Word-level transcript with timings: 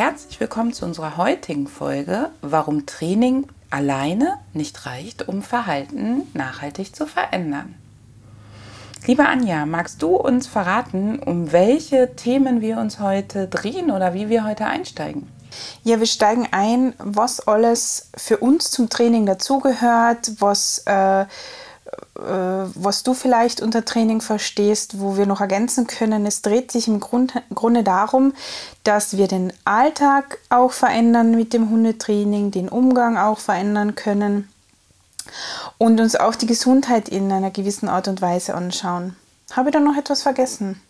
Herzlich 0.00 0.40
willkommen 0.40 0.72
zu 0.72 0.86
unserer 0.86 1.18
heutigen 1.18 1.66
Folge, 1.66 2.30
warum 2.40 2.86
Training 2.86 3.46
alleine 3.68 4.38
nicht 4.54 4.86
reicht, 4.86 5.28
um 5.28 5.42
Verhalten 5.42 6.22
nachhaltig 6.32 6.96
zu 6.96 7.06
verändern. 7.06 7.74
Liebe 9.04 9.26
Anja, 9.26 9.66
magst 9.66 10.00
du 10.00 10.16
uns 10.16 10.46
verraten, 10.46 11.18
um 11.18 11.52
welche 11.52 12.16
Themen 12.16 12.62
wir 12.62 12.78
uns 12.78 12.98
heute 12.98 13.46
drehen 13.46 13.90
oder 13.90 14.14
wie 14.14 14.30
wir 14.30 14.42
heute 14.44 14.64
einsteigen? 14.64 15.28
Ja, 15.84 15.98
wir 15.98 16.06
steigen 16.06 16.48
ein, 16.50 16.94
was 16.96 17.46
alles 17.46 18.08
für 18.16 18.38
uns 18.38 18.70
zum 18.70 18.88
Training 18.88 19.26
dazugehört, 19.26 20.32
was 20.40 20.78
äh, 20.86 21.26
was 22.14 23.02
du 23.02 23.14
vielleicht 23.14 23.60
unter 23.60 23.84
Training 23.84 24.20
verstehst, 24.20 25.00
wo 25.00 25.16
wir 25.16 25.26
noch 25.26 25.40
ergänzen 25.40 25.86
können. 25.86 26.26
Es 26.26 26.42
dreht 26.42 26.70
sich 26.70 26.86
im 26.86 27.00
Grunde 27.00 27.82
darum, 27.82 28.32
dass 28.84 29.16
wir 29.16 29.26
den 29.26 29.52
Alltag 29.64 30.38
auch 30.50 30.72
verändern 30.72 31.32
mit 31.32 31.52
dem 31.52 31.70
Hundetraining, 31.70 32.50
den 32.50 32.68
Umgang 32.68 33.16
auch 33.16 33.38
verändern 33.38 33.94
können 33.94 34.48
und 35.78 36.00
uns 36.00 36.16
auch 36.16 36.34
die 36.34 36.46
Gesundheit 36.46 37.08
in 37.08 37.30
einer 37.32 37.50
gewissen 37.50 37.88
Art 37.88 38.08
und 38.08 38.20
Weise 38.20 38.54
anschauen. 38.54 39.16
Habe 39.52 39.70
ich 39.70 39.72
da 39.72 39.80
noch 39.80 39.96
etwas 39.96 40.22
vergessen? 40.22 40.80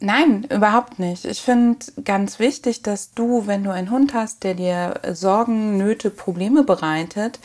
Nein, 0.00 0.44
überhaupt 0.50 0.98
nicht. 0.98 1.24
Ich 1.24 1.40
finde 1.40 1.78
ganz 2.04 2.38
wichtig, 2.38 2.82
dass 2.82 3.14
du, 3.14 3.46
wenn 3.46 3.64
du 3.64 3.70
einen 3.70 3.90
Hund 3.90 4.12
hast, 4.12 4.44
der 4.44 4.54
dir 4.54 5.00
Sorgen, 5.12 5.78
Nöte, 5.78 6.10
Probleme 6.10 6.62
bereitet, 6.62 7.38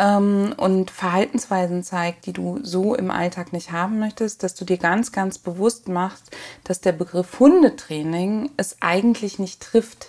ähm, 0.00 0.54
und 0.56 0.90
Verhaltensweisen 0.90 1.82
zeigt, 1.82 2.24
die 2.24 2.32
du 2.32 2.58
so 2.62 2.94
im 2.94 3.10
Alltag 3.10 3.52
nicht 3.52 3.70
haben 3.70 3.98
möchtest, 3.98 4.42
dass 4.42 4.54
du 4.54 4.64
dir 4.64 4.78
ganz, 4.78 5.12
ganz 5.12 5.38
bewusst 5.38 5.88
machst, 5.88 6.34
dass 6.64 6.80
der 6.80 6.92
Begriff 6.92 7.38
Hundetraining 7.38 8.50
es 8.56 8.78
eigentlich 8.80 9.38
nicht 9.38 9.60
trifft. 9.60 10.08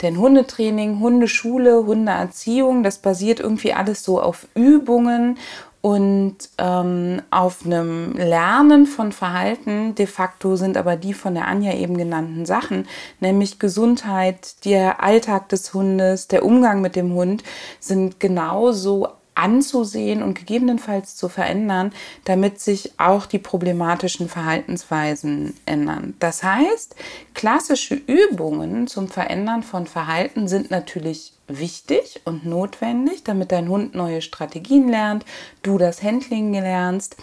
Denn 0.00 0.18
Hundetraining, 0.18 1.00
Hundeschule, 1.00 1.84
Hundeerziehung, 1.84 2.82
das 2.82 2.98
basiert 2.98 3.40
irgendwie 3.40 3.74
alles 3.74 4.02
so 4.02 4.20
auf 4.20 4.46
Übungen 4.54 5.38
und 5.86 6.36
ähm, 6.58 7.22
auf 7.30 7.64
einem 7.64 8.14
Lernen 8.14 8.86
von 8.86 9.12
Verhalten. 9.12 9.94
De 9.94 10.06
facto 10.06 10.56
sind 10.56 10.76
aber 10.76 10.96
die 10.96 11.14
von 11.14 11.34
der 11.34 11.46
Anja 11.46 11.74
eben 11.74 11.96
genannten 11.96 12.44
Sachen, 12.44 12.88
nämlich 13.20 13.58
Gesundheit, 13.58 14.64
der 14.64 15.02
Alltag 15.02 15.48
des 15.50 15.72
Hundes, 15.72 16.26
der 16.26 16.44
Umgang 16.44 16.80
mit 16.80 16.96
dem 16.96 17.14
Hund, 17.14 17.44
sind 17.78 18.18
genauso 18.18 19.08
anzusehen 19.36 20.22
und 20.22 20.34
gegebenenfalls 20.34 21.14
zu 21.14 21.28
verändern, 21.28 21.92
damit 22.24 22.60
sich 22.60 22.92
auch 22.98 23.26
die 23.26 23.38
problematischen 23.38 24.28
Verhaltensweisen 24.28 25.54
ändern. 25.66 26.14
Das 26.18 26.42
heißt, 26.42 26.96
klassische 27.34 27.94
Übungen 27.94 28.86
zum 28.86 29.08
Verändern 29.08 29.62
von 29.62 29.86
Verhalten 29.86 30.48
sind 30.48 30.70
natürlich 30.70 31.34
wichtig 31.48 32.22
und 32.24 32.44
notwendig, 32.44 33.22
damit 33.22 33.52
dein 33.52 33.68
Hund 33.68 33.94
neue 33.94 34.22
Strategien 34.22 34.88
lernt, 34.88 35.24
du 35.62 35.78
das 35.78 36.02
Handling 36.02 36.52
lernst 36.52 37.16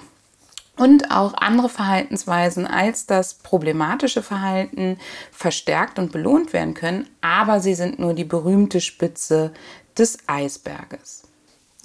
und 0.78 1.12
auch 1.12 1.34
andere 1.36 1.70
Verhaltensweisen 1.70 2.66
als 2.66 3.06
das 3.06 3.36
problematische 3.36 4.24
Verhalten 4.24 4.98
verstärkt 5.32 6.00
und 6.00 6.12
belohnt 6.12 6.54
werden 6.54 6.74
können, 6.74 7.08
aber 7.22 7.60
sie 7.60 7.76
sind 7.76 8.00
nur 8.00 8.14
die 8.14 8.24
berühmte 8.24 8.82
Spitze 8.82 9.52
des 9.98 10.18
Eisberges. 10.28 11.24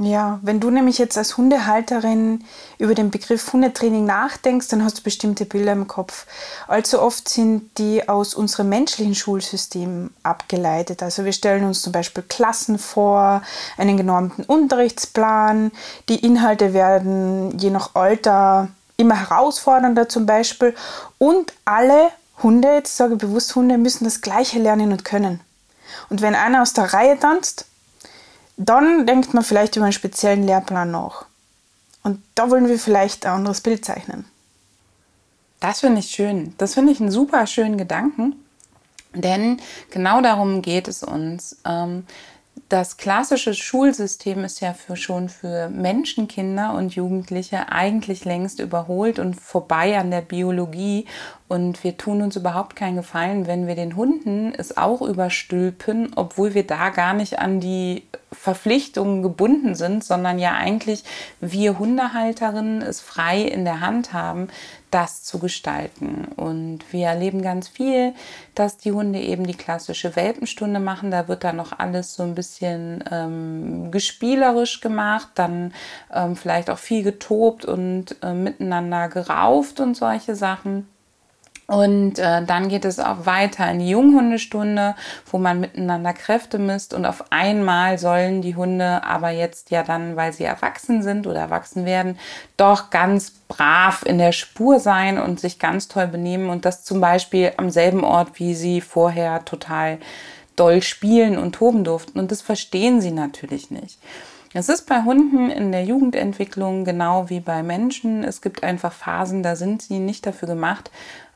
Ja, 0.00 0.38
wenn 0.42 0.60
du 0.60 0.70
nämlich 0.70 0.98
jetzt 0.98 1.18
als 1.18 1.36
Hundehalterin 1.36 2.44
über 2.78 2.94
den 2.94 3.10
Begriff 3.10 3.52
Hundetraining 3.52 4.04
nachdenkst, 4.04 4.68
dann 4.68 4.84
hast 4.84 4.98
du 4.98 5.02
bestimmte 5.02 5.44
Bilder 5.44 5.72
im 5.72 5.88
Kopf. 5.88 6.24
Allzu 6.68 7.02
oft 7.02 7.28
sind 7.28 7.76
die 7.78 8.08
aus 8.08 8.32
unserem 8.32 8.68
menschlichen 8.68 9.16
Schulsystem 9.16 10.10
abgeleitet. 10.22 11.02
Also 11.02 11.24
wir 11.24 11.32
stellen 11.32 11.64
uns 11.64 11.82
zum 11.82 11.92
Beispiel 11.92 12.22
Klassen 12.22 12.78
vor, 12.78 13.42
einen 13.76 13.96
genormten 13.96 14.44
Unterrichtsplan. 14.44 15.72
Die 16.08 16.24
Inhalte 16.24 16.74
werden 16.74 17.58
je 17.58 17.70
nach 17.70 17.96
Alter 17.96 18.68
immer 18.98 19.18
herausfordernder 19.18 20.08
zum 20.08 20.26
Beispiel. 20.26 20.76
Und 21.18 21.52
alle 21.64 22.10
Hunde, 22.40 22.68
jetzt 22.68 22.96
sage 22.96 23.14
ich 23.14 23.18
bewusst 23.18 23.56
Hunde, 23.56 23.78
müssen 23.78 24.04
das 24.04 24.20
Gleiche 24.20 24.60
lernen 24.60 24.92
und 24.92 25.04
können. 25.04 25.40
Und 26.08 26.22
wenn 26.22 26.36
einer 26.36 26.62
aus 26.62 26.72
der 26.72 26.92
Reihe 26.92 27.18
tanzt, 27.18 27.67
dann 28.58 29.06
denkt 29.06 29.32
man 29.32 29.44
vielleicht 29.44 29.76
über 29.76 29.84
einen 29.86 29.92
speziellen 29.92 30.42
Lehrplan 30.42 30.90
nach. 30.90 31.24
Und 32.02 32.22
da 32.34 32.50
wollen 32.50 32.68
wir 32.68 32.78
vielleicht 32.78 33.24
ein 33.24 33.32
anderes 33.32 33.60
Bild 33.60 33.84
zeichnen. 33.84 34.24
Das 35.60 35.80
finde 35.80 36.00
ich 36.00 36.10
schön. 36.10 36.54
Das 36.58 36.74
finde 36.74 36.92
ich 36.92 37.00
einen 37.00 37.10
super 37.10 37.46
schönen 37.46 37.78
Gedanken. 37.78 38.36
Denn 39.14 39.60
genau 39.90 40.20
darum 40.20 40.62
geht 40.62 40.88
es 40.88 41.02
uns. 41.02 41.56
Ähm, 41.64 42.04
das 42.68 42.96
klassische 42.96 43.54
Schulsystem 43.54 44.44
ist 44.44 44.60
ja 44.60 44.74
für, 44.74 44.96
schon 44.96 45.28
für 45.28 45.68
Menschenkinder 45.70 46.74
und 46.74 46.94
Jugendliche 46.94 47.70
eigentlich 47.70 48.24
längst 48.24 48.60
überholt 48.60 49.18
und 49.18 49.40
vorbei 49.40 49.98
an 49.98 50.10
der 50.10 50.20
Biologie. 50.20 51.06
Und 51.48 51.82
wir 51.82 51.96
tun 51.96 52.20
uns 52.20 52.36
überhaupt 52.36 52.76
keinen 52.76 52.96
Gefallen, 52.96 53.46
wenn 53.46 53.66
wir 53.66 53.74
den 53.74 53.96
Hunden 53.96 54.52
es 54.54 54.76
auch 54.76 55.00
überstülpen, 55.00 56.12
obwohl 56.14 56.52
wir 56.52 56.66
da 56.66 56.90
gar 56.90 57.14
nicht 57.14 57.38
an 57.38 57.58
die 57.58 58.02
Verpflichtungen 58.30 59.22
gebunden 59.22 59.74
sind, 59.74 60.04
sondern 60.04 60.38
ja 60.38 60.52
eigentlich 60.52 61.02
wir 61.40 61.78
Hundehalterinnen 61.78 62.82
es 62.82 63.00
frei 63.00 63.40
in 63.40 63.64
der 63.64 63.80
Hand 63.80 64.12
haben, 64.12 64.48
das 64.90 65.22
zu 65.22 65.38
gestalten. 65.38 66.26
Und 66.36 66.80
wir 66.92 67.06
erleben 67.06 67.40
ganz 67.40 67.68
viel, 67.68 68.12
dass 68.54 68.76
die 68.76 68.92
Hunde 68.92 69.18
eben 69.18 69.46
die 69.46 69.54
klassische 69.54 70.16
Welpenstunde 70.16 70.80
machen. 70.80 71.10
Da 71.10 71.28
wird 71.28 71.44
dann 71.44 71.56
noch 71.56 71.78
alles 71.78 72.14
so 72.14 72.22
ein 72.22 72.34
bisschen 72.34 73.02
ähm, 73.10 73.90
gespielerisch 73.90 74.80
gemacht, 74.80 75.28
dann 75.34 75.72
ähm, 76.12 76.36
vielleicht 76.36 76.68
auch 76.68 76.78
viel 76.78 77.02
getobt 77.02 77.64
und 77.64 78.16
äh, 78.22 78.34
miteinander 78.34 79.08
gerauft 79.08 79.80
und 79.80 79.96
solche 79.96 80.34
Sachen. 80.34 80.86
Und 81.68 82.18
äh, 82.18 82.42
dann 82.46 82.70
geht 82.70 82.86
es 82.86 82.98
auch 82.98 83.26
weiter 83.26 83.70
in 83.70 83.80
die 83.80 83.90
Junghundestunde, 83.90 84.94
wo 85.30 85.36
man 85.36 85.60
miteinander 85.60 86.14
Kräfte 86.14 86.58
misst. 86.58 86.94
Und 86.94 87.04
auf 87.04 87.30
einmal 87.30 87.98
sollen 87.98 88.40
die 88.40 88.56
Hunde 88.56 89.04
aber 89.04 89.28
jetzt 89.30 89.70
ja 89.70 89.82
dann, 89.82 90.16
weil 90.16 90.32
sie 90.32 90.44
erwachsen 90.44 91.02
sind 91.02 91.26
oder 91.26 91.40
erwachsen 91.40 91.84
werden, 91.84 92.18
doch 92.56 92.88
ganz 92.88 93.32
brav 93.48 94.02
in 94.06 94.16
der 94.16 94.32
Spur 94.32 94.80
sein 94.80 95.18
und 95.18 95.40
sich 95.40 95.58
ganz 95.58 95.88
toll 95.88 96.06
benehmen. 96.06 96.48
Und 96.48 96.64
das 96.64 96.84
zum 96.84 97.02
Beispiel 97.02 97.52
am 97.58 97.68
selben 97.68 98.02
Ort, 98.02 98.40
wie 98.40 98.54
sie 98.54 98.80
vorher 98.80 99.44
total 99.44 99.98
doll 100.56 100.80
spielen 100.80 101.36
und 101.36 101.52
toben 101.54 101.84
durften. 101.84 102.18
Und 102.18 102.30
das 102.30 102.40
verstehen 102.40 103.02
sie 103.02 103.10
natürlich 103.10 103.70
nicht. 103.70 103.98
Es 104.54 104.70
ist 104.70 104.86
bei 104.86 105.02
Hunden 105.02 105.50
in 105.50 105.72
der 105.72 105.84
Jugendentwicklung 105.84 106.86
genau 106.86 107.28
wie 107.28 107.40
bei 107.40 107.62
Menschen. 107.62 108.24
Es 108.24 108.40
gibt 108.40 108.62
einfach 108.62 108.94
Phasen, 108.94 109.42
da 109.42 109.54
sind 109.54 109.82
sie 109.82 109.98
nicht 109.98 110.24
dafür 110.24 110.48
gemacht, 110.48 110.90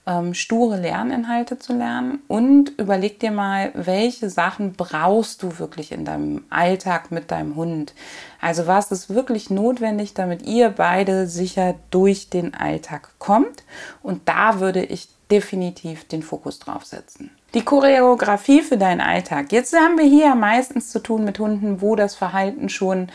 ähm, 0.06 0.34
sture 0.34 0.80
Lerninhalte 0.80 1.58
zu 1.58 1.74
lernen 1.74 2.22
und 2.26 2.70
überleg 2.78 3.20
dir 3.20 3.30
mal, 3.30 3.70
welche 3.74 4.30
Sachen 4.30 4.72
brauchst 4.72 5.43
du 5.43 5.58
wirklich 5.58 5.93
in 5.93 6.04
deinem 6.04 6.44
Alltag 6.50 7.12
mit 7.12 7.31
deinem 7.31 7.54
Hund. 7.54 7.94
Also 8.40 8.66
was 8.66 8.90
ist 8.90 9.10
wirklich 9.10 9.49
notwendig, 9.50 10.14
damit 10.14 10.43
ihr 10.43 10.70
beide 10.70 11.28
sicher 11.28 11.76
durch 11.90 12.31
den 12.31 12.54
Alltag 12.54 13.10
kommt. 13.19 13.62
Und 14.02 14.28
da 14.28 14.58
würde 14.58 14.82
ich 14.82 15.08
definitiv 15.31 16.06
den 16.08 16.22
Fokus 16.22 16.58
drauf 16.58 16.84
setzen. 16.84 17.31
Die 17.55 17.64
Choreografie 17.64 18.62
für 18.62 18.78
deinen 18.78 19.00
Alltag. 19.00 19.52
Jetzt 19.52 19.75
haben 19.75 19.98
wir 19.98 20.05
hier 20.05 20.34
meistens 20.34 20.90
zu 20.90 20.98
tun 20.98 21.25
mit 21.25 21.38
Hunden, 21.38 21.81
wo 21.81 21.96
das 21.96 22.14
Verhalten 22.14 22.69
schon 22.69 23.08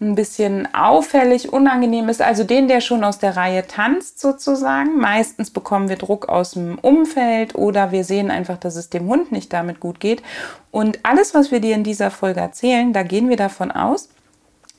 ein 0.00 0.14
bisschen 0.14 0.68
auffällig, 0.74 1.52
unangenehm 1.52 2.08
ist, 2.10 2.20
also 2.20 2.44
den, 2.44 2.68
der 2.68 2.82
schon 2.82 3.02
aus 3.02 3.18
der 3.18 3.36
Reihe 3.36 3.66
tanzt 3.66 4.20
sozusagen. 4.20 4.98
Meistens 4.98 5.50
bekommen 5.50 5.88
wir 5.88 5.96
Druck 5.96 6.28
aus 6.28 6.50
dem 6.50 6.78
Umfeld 6.78 7.54
oder 7.54 7.92
wir 7.92 8.04
sehen 8.04 8.30
einfach, 8.30 8.58
dass 8.58 8.76
es 8.76 8.90
dem 8.90 9.06
Hund 9.06 9.32
nicht 9.32 9.52
damit 9.54 9.80
gut 9.80 9.98
geht. 9.98 10.22
Und 10.70 11.00
alles, 11.02 11.34
was 11.34 11.50
wir 11.50 11.60
dir 11.60 11.74
in 11.74 11.84
dieser 11.84 12.10
Folge 12.10 12.40
erzählen, 12.40 12.92
da 12.92 13.02
gehen 13.02 13.30
wir 13.30 13.36
davon 13.36 13.70
aus, 13.70 14.10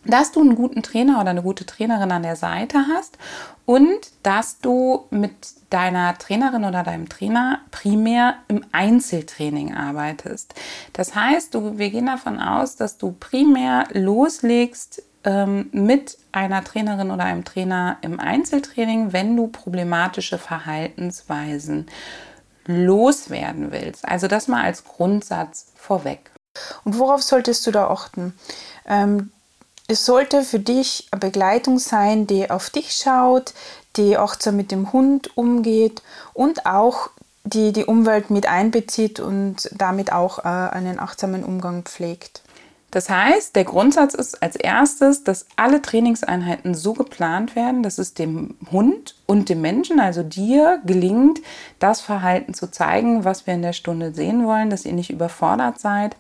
dass 0.07 0.31
du 0.31 0.42
einen 0.42 0.56
guten 0.56 0.83
Trainer 0.83 1.19
oder 1.19 1.31
eine 1.31 1.42
gute 1.42 1.65
Trainerin 1.65 2.12
an 2.12 2.24
der 2.24 2.36
Seite 2.36 2.86
hast 2.88 3.18
und 3.65 4.12
dass 4.24 4.59
du 4.59 5.06
mit 5.09 5.33
deiner 5.69 6.18
Trainerin 6.18 6.63
oder 6.63 6.83
deinem 6.83 7.09
Trainer 7.09 7.59
primär 7.71 8.36
im 8.48 8.63
Einzeltraining 8.71 9.75
arbeitest. 9.75 10.54
Das 10.94 11.15
heißt, 11.15 11.54
du, 11.54 11.77
wir 11.77 11.89
gehen 11.89 12.06
davon 12.06 12.39
aus, 12.39 12.77
dass 12.77 12.98
du 12.98 13.12
primär 13.12 13.86
loslegst 13.92 15.04
ähm, 15.25 15.69
mit 15.74 16.18
einer 16.31 16.63
Trainerin 16.63 17.12
oder 17.12 17.25
einem 17.25 17.44
Trainer 17.44 17.98
im 18.01 18.19
Einzeltraining, 18.19 19.12
wenn 19.12 19.36
du 19.36 19.48
problematische 19.48 20.38
Verhaltensweisen 20.38 21.88
loswerden 22.65 23.71
willst. 23.71 24.07
Also 24.07 24.27
das 24.27 24.48
mal 24.48 24.63
als 24.63 24.86
Grundsatz 24.86 25.74
vorweg. 25.75 26.31
Und 26.83 26.98
worauf 26.98 27.21
solltest 27.21 27.68
du 27.68 27.71
da 27.71 27.89
achten? 27.89 28.33
Ähm, 28.88 29.31
es 29.88 30.06
sollte 30.06 30.44
für 30.44 30.60
dich 30.60 31.07
eine 31.12 31.19
Begleitung 31.19 31.80
sein, 31.80 32.28
die 32.28 32.50
auf 32.50 32.69
dich 32.69 32.92
schaut, 32.92 33.54
die 33.95 34.18
achtsam 34.18 34.57
mit 34.57 34.72
dem 34.72 34.92
Hund 34.92 35.36
umgeht 35.38 36.01
und 36.34 36.66
auch 36.66 37.10
die 37.45 37.72
die 37.72 37.86
Umwelt 37.86 38.30
mit 38.30 38.45
einbezieht 38.48 39.22
und 39.22 39.69
damit 39.74 40.12
auch 40.12 40.39
äh, 40.39 40.42
einen 40.42 41.00
achtsamen 41.00 41.45
Umgang 41.45 41.84
pflegt. 41.84 42.42
Das 42.92 43.10
heißt, 43.10 43.56
der 43.56 43.63
Grundsatz 43.63 44.13
ist 44.13 44.42
als 44.42 44.56
erstes, 44.56 45.24
dass 45.24 45.45
alle 45.56 45.81
Trainingseinheiten 45.81 46.74
so 46.74 46.94
geplant 46.94 47.56
werden, 47.56 47.84
dass 47.84 47.98
es 47.98 48.13
dem 48.13 48.56
Hund 48.72 49.16
und 49.25 49.50
dem 49.50 49.62
Menschen, 49.62 50.00
also 50.00 50.24
dir, 50.24 50.81
gelingt, 50.86 51.39
das 51.80 52.01
Verhalten 52.01 52.54
zu 52.54 52.72
zeigen, 52.72 53.24
was 53.24 53.45
wir 53.45 53.54
in 53.54 53.62
der 53.62 53.74
Stunde 53.74 54.13
sehen 54.13 54.45
wollen, 54.45 54.69
dass 54.69 54.86
ihr 54.86 54.94
nicht 54.94 55.10
überfordert 55.10 55.80
seid 55.80 56.16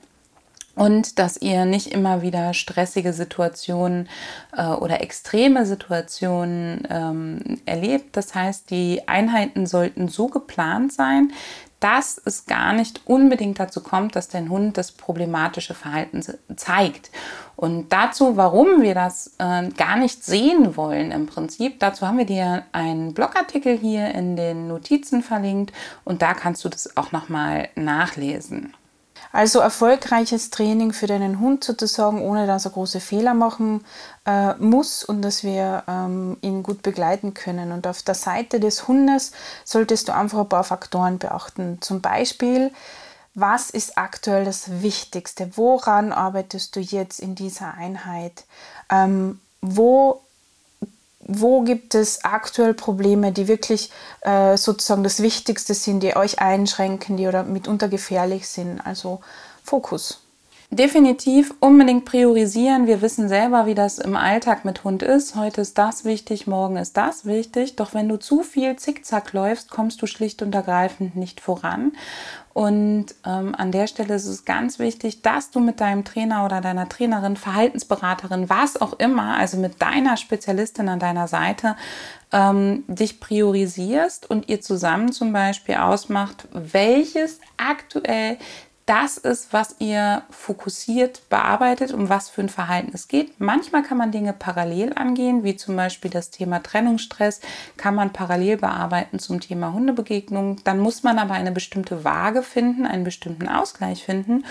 und 0.77 1.17
dass 1.17 1.37
ihr 1.41 1.65
nicht 1.65 1.87
immer 1.87 2.21
wieder 2.21 2.53
stressige 2.53 3.11
Situationen 3.11 4.07
äh, 4.55 4.67
oder 4.67 5.01
extreme 5.01 5.65
Situationen 5.65 6.87
ähm, 6.89 7.59
erlebt. 7.65 8.15
Das 8.15 8.35
heißt, 8.35 8.69
die 8.69 9.07
Einheiten 9.07 9.65
sollten 9.65 10.07
so 10.07 10.27
geplant 10.27 10.93
sein, 10.93 11.33
dass 11.79 12.21
es 12.23 12.45
gar 12.45 12.73
nicht 12.73 13.01
unbedingt 13.05 13.59
dazu 13.59 13.81
kommt, 13.81 14.15
dass 14.15 14.29
dein 14.29 14.49
Hund 14.49 14.77
das 14.77 14.91
problematische 14.91 15.73
Verhalten 15.73 16.23
zeigt. 16.55 17.11
Und 17.55 17.89
dazu, 17.89 18.37
warum 18.37 18.81
wir 18.81 18.93
das 18.93 19.35
äh, 19.39 19.69
gar 19.69 19.95
nicht 19.97 20.23
sehen 20.23 20.77
wollen 20.77 21.11
im 21.11 21.25
Prinzip, 21.25 21.79
dazu 21.79 22.07
haben 22.07 22.19
wir 22.19 22.25
dir 22.25 22.63
einen 22.71 23.15
Blogartikel 23.15 23.77
hier 23.77 24.13
in 24.13 24.35
den 24.35 24.67
Notizen 24.67 25.23
verlinkt 25.23 25.73
und 26.03 26.21
da 26.21 26.35
kannst 26.35 26.63
du 26.65 26.69
das 26.69 26.97
auch 26.97 27.11
nochmal 27.11 27.69
nachlesen. 27.75 28.73
Also 29.31 29.59
erfolgreiches 29.59 30.49
Training 30.49 30.93
für 30.93 31.07
deinen 31.07 31.39
Hund 31.39 31.63
sozusagen, 31.63 32.21
ohne 32.21 32.47
dass 32.47 32.65
er 32.65 32.71
große 32.71 32.99
Fehler 32.99 33.33
machen 33.33 33.85
äh, 34.25 34.53
muss 34.55 35.03
und 35.03 35.21
dass 35.21 35.43
wir 35.43 35.83
ähm, 35.87 36.37
ihn 36.41 36.63
gut 36.63 36.81
begleiten 36.81 37.33
können. 37.33 37.71
Und 37.71 37.87
auf 37.87 38.01
der 38.03 38.15
Seite 38.15 38.59
des 38.59 38.87
Hundes 38.87 39.31
solltest 39.63 40.07
du 40.07 40.15
einfach 40.15 40.39
ein 40.39 40.49
paar 40.49 40.63
Faktoren 40.63 41.19
beachten. 41.19 41.77
Zum 41.81 42.01
Beispiel, 42.01 42.71
was 43.33 43.69
ist 43.69 43.97
aktuell 43.97 44.45
das 44.45 44.81
Wichtigste? 44.81 45.51
Woran 45.55 46.11
arbeitest 46.11 46.75
du 46.75 46.79
jetzt 46.79 47.19
in 47.19 47.35
dieser 47.35 47.75
Einheit? 47.75 48.45
Ähm, 48.89 49.39
wo 49.61 50.21
wo 51.19 51.61
gibt 51.61 51.95
es 51.95 52.23
aktuell 52.23 52.73
Probleme, 52.73 53.31
die 53.31 53.47
wirklich 53.47 53.91
äh, 54.21 54.55
sozusagen 54.55 55.03
das 55.03 55.21
Wichtigste 55.21 55.73
sind, 55.73 56.01
die 56.01 56.15
euch 56.15 56.39
einschränken, 56.39 57.17
die 57.17 57.27
oder 57.27 57.43
mitunter 57.43 57.87
gefährlich 57.87 58.47
sind? 58.47 58.79
Also 58.79 59.19
Fokus. 59.63 60.21
Definitiv 60.69 61.53
unbedingt 61.61 62.03
priorisieren. 62.03 62.87
Wir 62.87 63.01
wissen 63.01 63.29
selber, 63.29 63.67
wie 63.67 63.73
das 63.73 63.99
im 63.99 64.17
Alltag 64.17 64.65
mit 64.65 64.83
Hund 64.83 65.01
ist. 65.01 65.37
Heute 65.37 65.61
ist 65.61 65.77
das 65.77 66.03
wichtig, 66.03 66.45
morgen 66.45 66.75
ist 66.75 66.97
das 66.97 67.25
wichtig. 67.25 67.77
Doch 67.77 67.93
wenn 67.93 68.09
du 68.09 68.19
zu 68.19 68.43
viel 68.43 68.75
zickzack 68.75 69.31
läufst, 69.31 69.71
kommst 69.71 70.01
du 70.01 70.07
schlicht 70.07 70.41
und 70.41 70.53
ergreifend 70.53 71.15
nicht 71.15 71.39
voran. 71.39 71.93
Und 72.57 73.13
ähm, 73.23 73.55
an 73.55 73.71
der 73.71 73.87
Stelle 73.87 74.15
ist 74.15 74.25
es 74.25 74.43
ganz 74.43 74.77
wichtig, 74.77 75.21
dass 75.21 75.51
du 75.51 75.59
mit 75.61 75.79
deinem 75.79 76.03
Trainer 76.03 76.43
oder 76.43 76.59
deiner 76.59 76.89
Trainerin, 76.89 77.37
Verhaltensberaterin, 77.37 78.49
was 78.49 78.81
auch 78.81 78.99
immer, 78.99 79.37
also 79.37 79.57
mit 79.57 79.81
deiner 79.81 80.17
Spezialistin 80.17 80.89
an 80.89 80.99
deiner 80.99 81.27
Seite, 81.27 81.77
ähm, 82.33 82.83
dich 82.87 83.19
priorisierst 83.19 84.29
und 84.29 84.49
ihr 84.49 84.59
zusammen 84.59 85.11
zum 85.11 85.31
Beispiel 85.31 85.75
ausmacht, 85.75 86.47
welches 86.51 87.39
aktuell 87.57 88.37
das 88.87 89.17
ist, 89.17 89.51
was 89.51 89.75
ihr 89.79 90.23
fokussiert 90.29 91.29
bearbeitet, 91.29 91.93
um 91.93 92.07
was 92.07 92.29
für 92.29 92.41
ein 92.41 92.49
Verhalten 92.49 92.91
es 92.93 93.09
geht. 93.09 93.37
Manchmal 93.37 93.83
kann 93.83 93.97
man 93.97 94.13
Dinge 94.13 94.31
parallel 94.31 94.93
angehen, 94.93 95.43
wie 95.43 95.57
zum 95.57 95.75
Beispiel 95.75 96.09
das 96.09 96.29
Thema 96.29 96.63
Trennungsstress, 96.63 97.41
kann 97.75 97.95
man 97.95 98.13
parallel 98.13 98.55
bearbeiten 98.57 99.19
zum 99.19 99.41
Thema 99.41 99.73
Hundebegegnung. 99.73 100.61
Dann 100.63 100.79
muss 100.79 101.03
man 101.03 101.19
aber 101.19 101.33
eine 101.33 101.51
bestimmte 101.51 102.05
Waage 102.05 102.41
finden, 102.41 102.85
einen 102.85 103.03
bestimmten 103.03 103.49
Ausgleich 103.49 104.05
finden. 104.05 104.45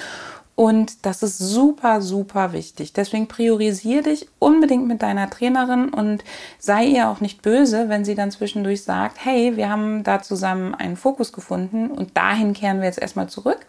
Und 0.54 1.06
das 1.06 1.22
ist 1.22 1.38
super, 1.38 2.02
super 2.02 2.52
wichtig. 2.52 2.92
Deswegen 2.92 3.28
priorisiere 3.28 4.02
dich 4.02 4.28
unbedingt 4.38 4.86
mit 4.86 5.00
deiner 5.00 5.30
Trainerin 5.30 5.88
und 5.88 6.24
sei 6.58 6.84
ihr 6.84 7.08
auch 7.08 7.20
nicht 7.20 7.40
böse, 7.40 7.88
wenn 7.88 8.04
sie 8.04 8.14
dann 8.14 8.30
zwischendurch 8.30 8.82
sagt, 8.82 9.24
hey, 9.24 9.56
wir 9.56 9.70
haben 9.70 10.04
da 10.04 10.20
zusammen 10.20 10.74
einen 10.74 10.96
Fokus 10.96 11.32
gefunden 11.32 11.90
und 11.90 12.18
dahin 12.18 12.52
kehren 12.52 12.80
wir 12.80 12.86
jetzt 12.86 13.00
erstmal 13.00 13.28
zurück 13.30 13.66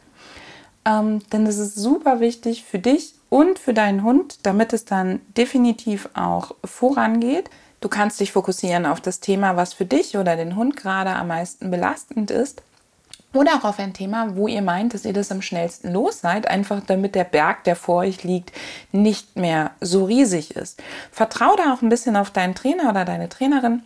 ähm, 0.88 1.20
denn 1.34 1.46
es 1.46 1.58
ist 1.58 1.76
super 1.76 2.22
wichtig 2.22 2.64
für 2.64 2.80
dich 2.80 3.14
und 3.30 3.60
für 3.60 3.74
deinen 3.74 4.04
Hund, 4.04 4.40
damit 4.44 4.72
es 4.72 4.86
dann 4.86 5.20
definitiv 5.36 6.08
auch 6.14 6.56
vorangeht. 6.64 7.50
Du 7.82 7.90
kannst 7.90 8.20
dich 8.20 8.32
fokussieren 8.32 8.86
auf 8.86 9.02
das 9.02 9.20
Thema, 9.20 9.58
was 9.58 9.74
für 9.74 9.86
dich 9.86 10.18
oder 10.18 10.38
den 10.38 10.56
Hund 10.56 10.78
gerade 10.78 11.12
am 11.12 11.28
meisten 11.28 11.70
belastend 11.70 12.32
ist. 12.32 12.64
Oder 13.34 13.56
auch 13.56 13.66
auf 13.66 13.80
ein 13.80 13.94
Thema, 13.94 14.36
wo 14.38 14.48
ihr 14.48 14.62
meint, 14.62 14.94
dass 14.94 15.04
ihr 15.04 15.12
das 15.12 15.32
am 15.32 15.42
schnellsten 15.42 15.92
los 15.92 16.22
seid, 16.22 16.48
einfach 16.48 16.82
damit 16.88 17.14
der 17.14 17.26
Berg, 17.26 17.66
der 17.66 17.76
vor 17.76 17.98
euch 17.98 18.24
liegt, 18.24 18.54
nicht 18.94 19.36
mehr 19.36 19.72
so 19.82 20.06
riesig 20.06 20.56
ist. 20.56 20.82
Vertraue 21.12 21.58
da 21.58 21.74
auch 21.74 21.82
ein 21.82 21.90
bisschen 21.90 22.16
auf 22.16 22.32
deinen 22.32 22.56
Trainer 22.56 22.90
oder 22.90 23.04
deine 23.04 23.28
Trainerin, 23.28 23.84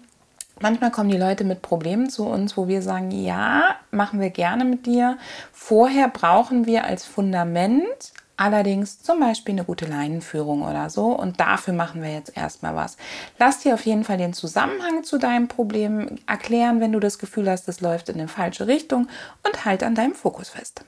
Manchmal 0.61 0.91
kommen 0.91 1.09
die 1.09 1.17
Leute 1.17 1.43
mit 1.43 1.61
Problemen 1.61 2.09
zu 2.09 2.25
uns, 2.25 2.55
wo 2.55 2.67
wir 2.67 2.81
sagen, 2.81 3.11
ja, 3.11 3.75
machen 3.91 4.19
wir 4.19 4.29
gerne 4.29 4.63
mit 4.63 4.85
dir. 4.85 5.17
Vorher 5.51 6.07
brauchen 6.07 6.65
wir 6.65 6.85
als 6.85 7.05
Fundament 7.05 8.13
allerdings 8.41 9.03
zum 9.03 9.19
Beispiel 9.19 9.53
eine 9.53 9.65
gute 9.65 9.85
Leinenführung 9.85 10.63
oder 10.63 10.89
so 10.89 11.07
und 11.07 11.39
dafür 11.39 11.75
machen 11.75 12.01
wir 12.01 12.11
jetzt 12.11 12.35
erstmal 12.35 12.75
was. 12.75 12.97
Lass 13.37 13.59
dir 13.59 13.75
auf 13.75 13.85
jeden 13.85 14.03
Fall 14.03 14.17
den 14.17 14.33
Zusammenhang 14.33 15.03
zu 15.03 15.19
deinem 15.19 15.47
Problem 15.47 16.17
erklären, 16.25 16.79
wenn 16.79 16.91
du 16.91 16.99
das 16.99 17.19
Gefühl 17.19 17.49
hast, 17.49 17.67
es 17.67 17.81
läuft 17.81 18.09
in 18.09 18.15
eine 18.15 18.27
falsche 18.27 18.65
Richtung 18.65 19.07
und 19.43 19.65
halt 19.65 19.83
an 19.83 19.93
deinem 19.93 20.15
Fokus 20.15 20.49
fest. 20.49 20.83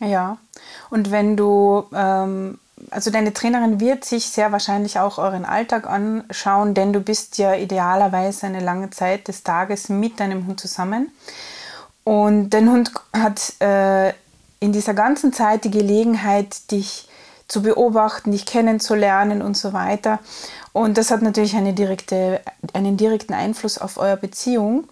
Ja, 0.00 0.36
und 0.90 1.10
wenn 1.10 1.38
du 1.38 1.84
ähm, 1.94 2.58
also 2.90 3.10
deine 3.10 3.32
Trainerin 3.32 3.80
wird 3.80 4.04
sich 4.04 4.26
sehr 4.26 4.52
wahrscheinlich 4.52 4.98
auch 4.98 5.18
euren 5.18 5.44
Alltag 5.44 5.86
anschauen, 5.86 6.74
denn 6.74 6.92
du 6.92 7.00
bist 7.00 7.38
ja 7.38 7.54
idealerweise 7.54 8.46
eine 8.46 8.60
lange 8.60 8.90
Zeit 8.90 9.28
des 9.28 9.42
Tages 9.42 9.88
mit 9.88 10.20
deinem 10.20 10.46
Hund 10.46 10.60
zusammen. 10.60 11.10
Und 12.04 12.50
dein 12.50 12.70
Hund 12.70 12.92
hat 13.12 13.60
äh, 13.60 14.10
in 14.60 14.72
dieser 14.72 14.94
ganzen 14.94 15.32
Zeit 15.32 15.64
die 15.64 15.70
Gelegenheit, 15.70 16.70
dich 16.70 17.08
zu 17.48 17.62
beobachten, 17.62 18.32
dich 18.32 18.44
kennenzulernen 18.44 19.40
und 19.42 19.56
so 19.56 19.72
weiter. 19.72 20.18
Und 20.72 20.98
das 20.98 21.10
hat 21.10 21.22
natürlich 21.22 21.56
eine 21.56 21.72
direkte, 21.72 22.40
einen 22.72 22.96
direkten 22.96 23.34
Einfluss 23.34 23.78
auf 23.78 23.96
eure 23.96 24.16
Beziehung. 24.16 24.84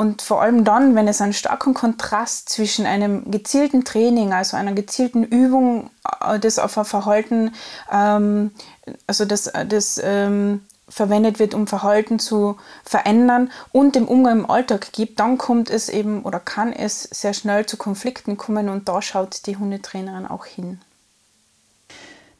Und 0.00 0.22
vor 0.22 0.40
allem 0.40 0.62
dann, 0.62 0.94
wenn 0.94 1.08
es 1.08 1.20
einen 1.20 1.32
starken 1.32 1.74
Kontrast 1.74 2.48
zwischen 2.48 2.86
einem 2.86 3.32
gezielten 3.32 3.84
Training, 3.84 4.32
also 4.32 4.56
einer 4.56 4.72
gezielten 4.72 5.24
Übung, 5.24 5.90
äh, 6.24 6.38
das 6.38 6.60
auf 6.60 6.78
ein 6.78 6.84
Verhalten, 6.84 7.52
ähm, 7.90 8.52
also 9.08 9.24
das, 9.24 9.50
das 9.66 10.00
ähm, 10.02 10.60
verwendet 10.88 11.40
wird, 11.40 11.52
um 11.52 11.66
Verhalten 11.66 12.20
zu 12.20 12.58
verändern 12.84 13.50
und 13.72 13.96
dem 13.96 14.06
Umgang 14.06 14.40
im 14.40 14.50
Alltag 14.50 14.92
gibt, 14.92 15.18
dann 15.18 15.36
kommt 15.36 15.68
es 15.68 15.88
eben 15.88 16.22
oder 16.22 16.38
kann 16.38 16.72
es 16.72 17.02
sehr 17.02 17.34
schnell 17.34 17.66
zu 17.66 17.76
Konflikten 17.76 18.36
kommen 18.36 18.68
und 18.68 18.88
da 18.88 19.02
schaut 19.02 19.46
die 19.46 19.56
Hundetrainerin 19.56 20.28
auch 20.28 20.46
hin. 20.46 20.80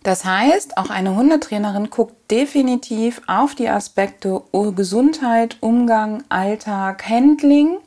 Das 0.02 0.24
heißt, 0.24 0.78
auch 0.78 0.90
eine 0.90 1.16
Hundetrainerin 1.16 1.90
guckt 1.90 2.30
definitiv 2.30 3.20
auf 3.26 3.54
die 3.54 3.68
Aspekte 3.68 4.42
Gesundheit, 4.72 5.56
Umgang, 5.60 6.22
Alltag, 6.28 7.08
Handling 7.08 7.78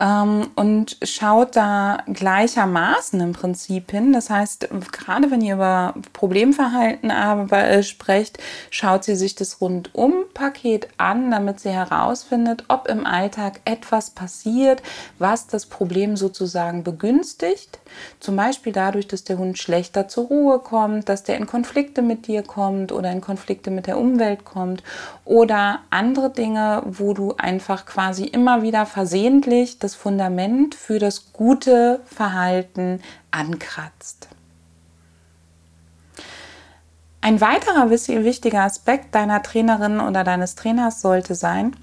ähm, 0.00 0.50
und 0.54 0.96
schaut 1.02 1.56
da 1.56 1.98
gleichermaßen 2.06 3.20
im 3.20 3.32
Prinzip 3.32 3.90
hin. 3.90 4.12
Das 4.12 4.30
heißt, 4.30 4.68
gerade 4.92 5.30
wenn 5.30 5.40
ihr 5.40 5.54
über 5.54 5.94
Problemverhalten 6.12 7.10
aber, 7.10 7.64
äh, 7.64 7.82
sprecht, 7.82 8.38
schaut 8.70 9.04
sie 9.04 9.16
sich 9.16 9.34
das 9.34 9.60
Rundum-Paket 9.60 10.88
an, 10.98 11.30
damit 11.30 11.60
sie 11.60 11.70
herausfindet, 11.70 12.64
ob 12.68 12.88
im 12.88 13.06
Alltag 13.06 13.60
etwas 13.64 14.10
passiert, 14.10 14.82
was 15.18 15.48
das 15.48 15.66
Problem 15.66 16.16
sozusagen 16.16 16.84
begünstigt. 16.84 17.80
Zum 18.20 18.36
Beispiel 18.36 18.72
dadurch, 18.72 19.08
dass 19.08 19.24
der 19.24 19.38
Hund 19.38 19.58
schlechter 19.58 20.06
zur 20.06 20.26
Ruhe 20.26 20.58
kommt, 20.60 21.08
dass 21.08 21.24
der 21.24 21.36
in 21.36 21.46
Konflikte 21.46 22.02
mit 22.02 22.26
dir 22.26 22.42
kommt 22.42 22.92
oder 22.92 23.10
in 23.10 23.20
Konflikte 23.20 23.70
mit 23.70 23.86
der 23.86 23.98
Umwelt 23.98 24.44
kommt 24.44 24.82
oder 25.24 25.80
andere 25.90 26.30
Dinge, 26.30 26.82
wo 26.86 27.14
du 27.14 27.34
einfach 27.36 27.86
quasi 27.86 28.24
immer 28.24 28.62
wieder 28.62 28.86
versehentlich 28.86 29.78
das 29.78 29.87
Fundament 29.94 30.74
für 30.74 30.98
das 30.98 31.32
gute 31.32 32.00
Verhalten 32.04 33.00
ankratzt. 33.30 34.28
Ein 37.20 37.40
weiterer 37.40 37.90
wichtiger 37.90 38.62
Aspekt 38.62 39.14
deiner 39.14 39.42
Trainerin 39.42 40.00
oder 40.00 40.24
deines 40.24 40.54
Trainers 40.54 41.00
sollte 41.00 41.34
sein, 41.34 41.76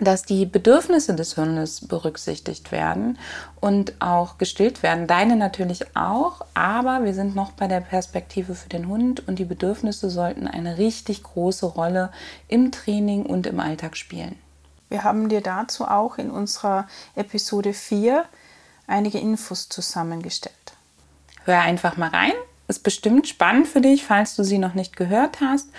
dass 0.00 0.22
die 0.22 0.46
Bedürfnisse 0.46 1.14
des 1.14 1.36
Hundes 1.36 1.86
berücksichtigt 1.86 2.72
werden 2.72 3.18
und 3.60 3.94
auch 4.00 4.38
gestillt 4.38 4.82
werden. 4.82 5.06
Deine 5.06 5.36
natürlich 5.36 5.96
auch, 5.96 6.42
aber 6.54 7.04
wir 7.04 7.14
sind 7.14 7.34
noch 7.34 7.52
bei 7.52 7.68
der 7.68 7.80
Perspektive 7.80 8.54
für 8.54 8.68
den 8.68 8.88
Hund 8.88 9.26
und 9.28 9.38
die 9.38 9.44
Bedürfnisse 9.44 10.10
sollten 10.10 10.46
eine 10.46 10.78
richtig 10.78 11.22
große 11.22 11.66
Rolle 11.66 12.10
im 12.48 12.72
Training 12.72 13.26
und 13.26 13.46
im 13.46 13.60
Alltag 13.60 13.96
spielen. 13.96 14.36
Wir 14.92 15.04
haben 15.04 15.30
dir 15.30 15.40
dazu 15.40 15.86
auch 15.86 16.18
in 16.18 16.30
unserer 16.30 16.86
Episode 17.16 17.72
4 17.72 18.26
einige 18.86 19.18
Infos 19.18 19.70
zusammengestellt. 19.70 20.54
Hör 21.46 21.62
einfach 21.62 21.96
mal 21.96 22.10
rein. 22.10 22.34
Ist 22.68 22.82
bestimmt 22.82 23.26
spannend 23.26 23.68
für 23.68 23.80
dich, 23.80 24.04
falls 24.04 24.36
du 24.36 24.44
sie 24.44 24.58
noch 24.58 24.74
nicht 24.74 24.94
gehört 24.94 25.40
hast 25.40 25.70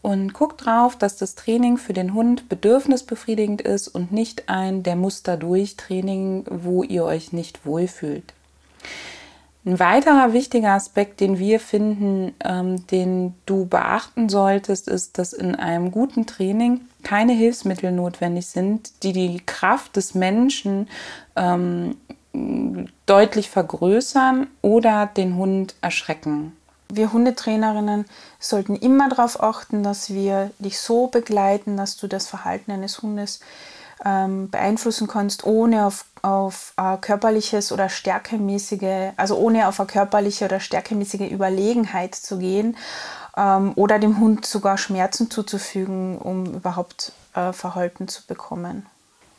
und 0.00 0.32
guck 0.32 0.56
drauf, 0.56 0.96
dass 0.96 1.18
das 1.18 1.34
Training 1.34 1.76
für 1.76 1.92
den 1.92 2.14
Hund 2.14 2.48
bedürfnisbefriedigend 2.48 3.60
ist 3.60 3.88
und 3.88 4.10
nicht 4.10 4.48
ein 4.48 4.82
der 4.82 4.96
Muster 4.96 5.36
durch 5.36 5.76
Training, 5.76 6.46
wo 6.48 6.82
ihr 6.82 7.04
euch 7.04 7.30
nicht 7.34 7.66
wohlfühlt. 7.66 8.32
Ein 9.66 9.80
weiterer 9.80 10.32
wichtiger 10.32 10.70
Aspekt, 10.70 11.20
den 11.20 11.38
wir 11.38 11.60
finden, 11.60 12.34
ähm, 12.42 12.86
den 12.86 13.34
du 13.44 13.66
beachten 13.66 14.30
solltest, 14.30 14.88
ist, 14.88 15.18
dass 15.18 15.34
in 15.34 15.54
einem 15.56 15.90
guten 15.90 16.26
Training 16.26 16.80
keine 17.02 17.32
Hilfsmittel 17.32 17.92
notwendig 17.92 18.46
sind, 18.46 19.02
die 19.02 19.12
die 19.12 19.40
Kraft 19.44 19.96
des 19.96 20.14
Menschen 20.14 20.88
ähm, 21.36 21.96
deutlich 23.06 23.50
vergrößern 23.50 24.46
oder 24.62 25.06
den 25.06 25.36
Hund 25.36 25.74
erschrecken. 25.80 26.56
Wir 26.90 27.12
Hundetrainerinnen 27.12 28.04
sollten 28.38 28.76
immer 28.76 29.08
darauf 29.08 29.42
achten, 29.42 29.82
dass 29.82 30.10
wir 30.10 30.50
dich 30.58 30.78
so 30.78 31.06
begleiten, 31.06 31.76
dass 31.76 31.96
du 31.96 32.06
das 32.06 32.28
Verhalten 32.28 32.70
eines 32.70 33.00
Hundes 33.00 33.40
ähm, 34.04 34.50
beeinflussen 34.50 35.06
kannst, 35.06 35.44
ohne 35.44 35.86
auf, 35.86 36.04
auf 36.22 36.74
äh, 36.76 36.96
körperliches 36.98 37.72
oder 37.72 37.88
stärkemäßige, 37.88 39.12
also 39.16 39.36
ohne 39.36 39.68
auf 39.68 39.80
eine 39.80 39.86
körperliche 39.86 40.46
oder 40.46 40.60
stärkemäßige 40.60 41.30
Überlegenheit 41.30 42.14
zu 42.14 42.38
gehen 42.38 42.76
ähm, 43.36 43.72
oder 43.76 43.98
dem 43.98 44.18
Hund 44.18 44.46
sogar 44.46 44.78
Schmerzen 44.78 45.30
zuzufügen, 45.30 46.18
um 46.18 46.46
überhaupt 46.46 47.12
äh, 47.34 47.52
Verhalten 47.52 48.08
zu 48.08 48.26
bekommen. 48.26 48.86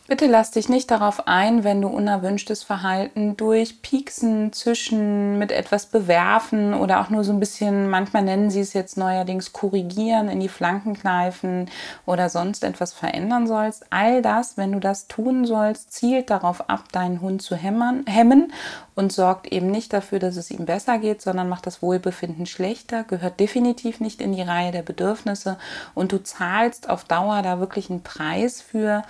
Bitte 0.05 0.27
lass 0.27 0.51
dich 0.51 0.67
nicht 0.67 0.91
darauf 0.91 1.29
ein, 1.29 1.63
wenn 1.63 1.81
du 1.81 1.88
unerwünschtes 1.88 2.62
Verhalten 2.62 3.38
durch 3.38 3.81
Pieksen, 3.81 4.51
Zischen, 4.51 5.39
mit 5.39 5.53
etwas 5.53 5.86
bewerfen 5.86 6.74
oder 6.74 7.00
auch 7.00 7.10
nur 7.10 7.24
so 7.24 7.31
ein 7.31 7.39
bisschen, 7.39 7.89
manchmal 7.89 8.24
nennen 8.24 8.51
sie 8.51 8.60
es 8.60 8.74
jetzt 8.74 8.98
neuerdings 8.98 9.53
korrigieren, 9.53 10.27
in 10.27 10.41
die 10.41 10.50
Flanken 10.50 10.93
kneifen 10.93 11.69
oder 12.05 12.27
sonst 12.27 12.65
etwas 12.65 12.91
verändern 12.91 13.48
sollst. 13.48 13.86
All 13.91 14.22
das, 14.22 14.57
wenn 14.57 14.74
du 14.74 14.81
das 14.81 15.07
tun 15.07 15.45
sollst, 15.45 15.93
zielt 15.93 16.29
darauf 16.29 16.69
ab, 16.69 16.91
deinen 16.91 17.22
Hund 17.22 17.41
zu 17.41 17.55
hämmern, 17.55 18.03
hemmen 18.05 18.51
und 18.95 19.13
sorgt 19.13 19.48
eben 19.53 19.72
nicht 19.72 19.93
dafür, 19.93 20.19
dass 20.19 20.36
es 20.36 20.51
ihm 20.51 20.65
besser 20.65 20.98
geht, 20.98 21.22
sondern 21.22 21.48
macht 21.48 21.65
das 21.65 21.81
Wohlbefinden 21.81 22.45
schlechter, 22.45 23.05
gehört 23.05 23.39
definitiv 23.39 24.01
nicht 24.01 24.19
in 24.19 24.33
die 24.33 24.41
Reihe 24.41 24.74
der 24.74 24.83
Bedürfnisse 24.83 25.57
und 25.95 26.12
du 26.12 26.22
zahlst 26.22 26.89
auf 26.89 27.05
Dauer 27.05 27.41
da 27.41 27.62
wirklich 27.62 27.89
einen 27.89 28.03
Preis 28.03 28.62
für 28.62 29.03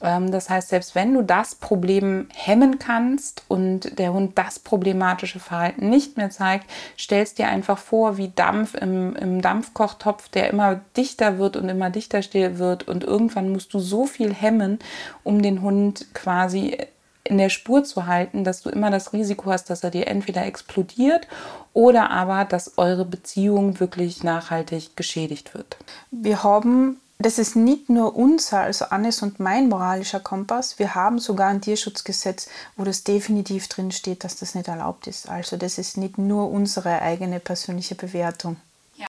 das 0.00 0.50
heißt, 0.50 0.68
selbst 0.68 0.94
wenn 0.94 1.14
du 1.14 1.22
das 1.22 1.54
Problem 1.54 2.28
hemmen 2.34 2.78
kannst 2.78 3.44
und 3.48 3.98
der 3.98 4.12
Hund 4.12 4.36
das 4.36 4.58
problematische 4.58 5.40
Verhalten 5.40 5.88
nicht 5.88 6.16
mehr 6.16 6.30
zeigt, 6.30 6.70
stellst 6.98 7.38
dir 7.38 7.48
einfach 7.48 7.78
vor, 7.78 8.16
wie 8.16 8.28
Dampf 8.34 8.74
im, 8.74 9.16
im 9.16 9.40
Dampfkochtopf, 9.40 10.28
der 10.28 10.50
immer 10.50 10.80
dichter 10.96 11.38
wird 11.38 11.56
und 11.56 11.68
immer 11.68 11.90
dichter 11.90 12.22
wird 12.32 12.88
und 12.88 13.04
irgendwann 13.04 13.50
musst 13.50 13.72
du 13.74 13.78
so 13.78 14.06
viel 14.06 14.34
hemmen, 14.34 14.78
um 15.24 15.42
den 15.42 15.62
Hund 15.62 16.06
quasi 16.14 16.76
in 17.24 17.38
der 17.38 17.48
Spur 17.48 17.84
zu 17.84 18.06
halten, 18.06 18.44
dass 18.44 18.62
du 18.62 18.70
immer 18.70 18.90
das 18.90 19.12
Risiko 19.12 19.50
hast, 19.50 19.70
dass 19.70 19.82
er 19.82 19.90
dir 19.90 20.06
entweder 20.06 20.46
explodiert 20.46 21.26
oder 21.72 22.10
aber, 22.10 22.44
dass 22.44 22.78
eure 22.78 23.04
Beziehung 23.04 23.80
wirklich 23.80 24.22
nachhaltig 24.22 24.96
geschädigt 24.96 25.54
wird. 25.54 25.76
Wir 26.10 26.42
haben 26.42 27.00
das 27.18 27.38
ist 27.38 27.56
nicht 27.56 27.88
nur 27.88 28.14
unser, 28.14 28.60
also 28.60 28.86
Annes 28.86 29.22
und 29.22 29.40
mein 29.40 29.68
moralischer 29.68 30.20
Kompass. 30.20 30.78
Wir 30.78 30.94
haben 30.94 31.18
sogar 31.18 31.48
ein 31.48 31.62
Tierschutzgesetz, 31.62 32.48
wo 32.76 32.84
das 32.84 33.04
definitiv 33.04 33.68
drin 33.68 33.90
steht, 33.90 34.22
dass 34.22 34.36
das 34.36 34.54
nicht 34.54 34.68
erlaubt 34.68 35.06
ist. 35.06 35.28
Also 35.28 35.56
das 35.56 35.78
ist 35.78 35.96
nicht 35.96 36.18
nur 36.18 36.50
unsere 36.50 37.00
eigene 37.00 37.40
persönliche 37.40 37.94
Bewertung. 37.94 38.56
Ja, 38.96 39.06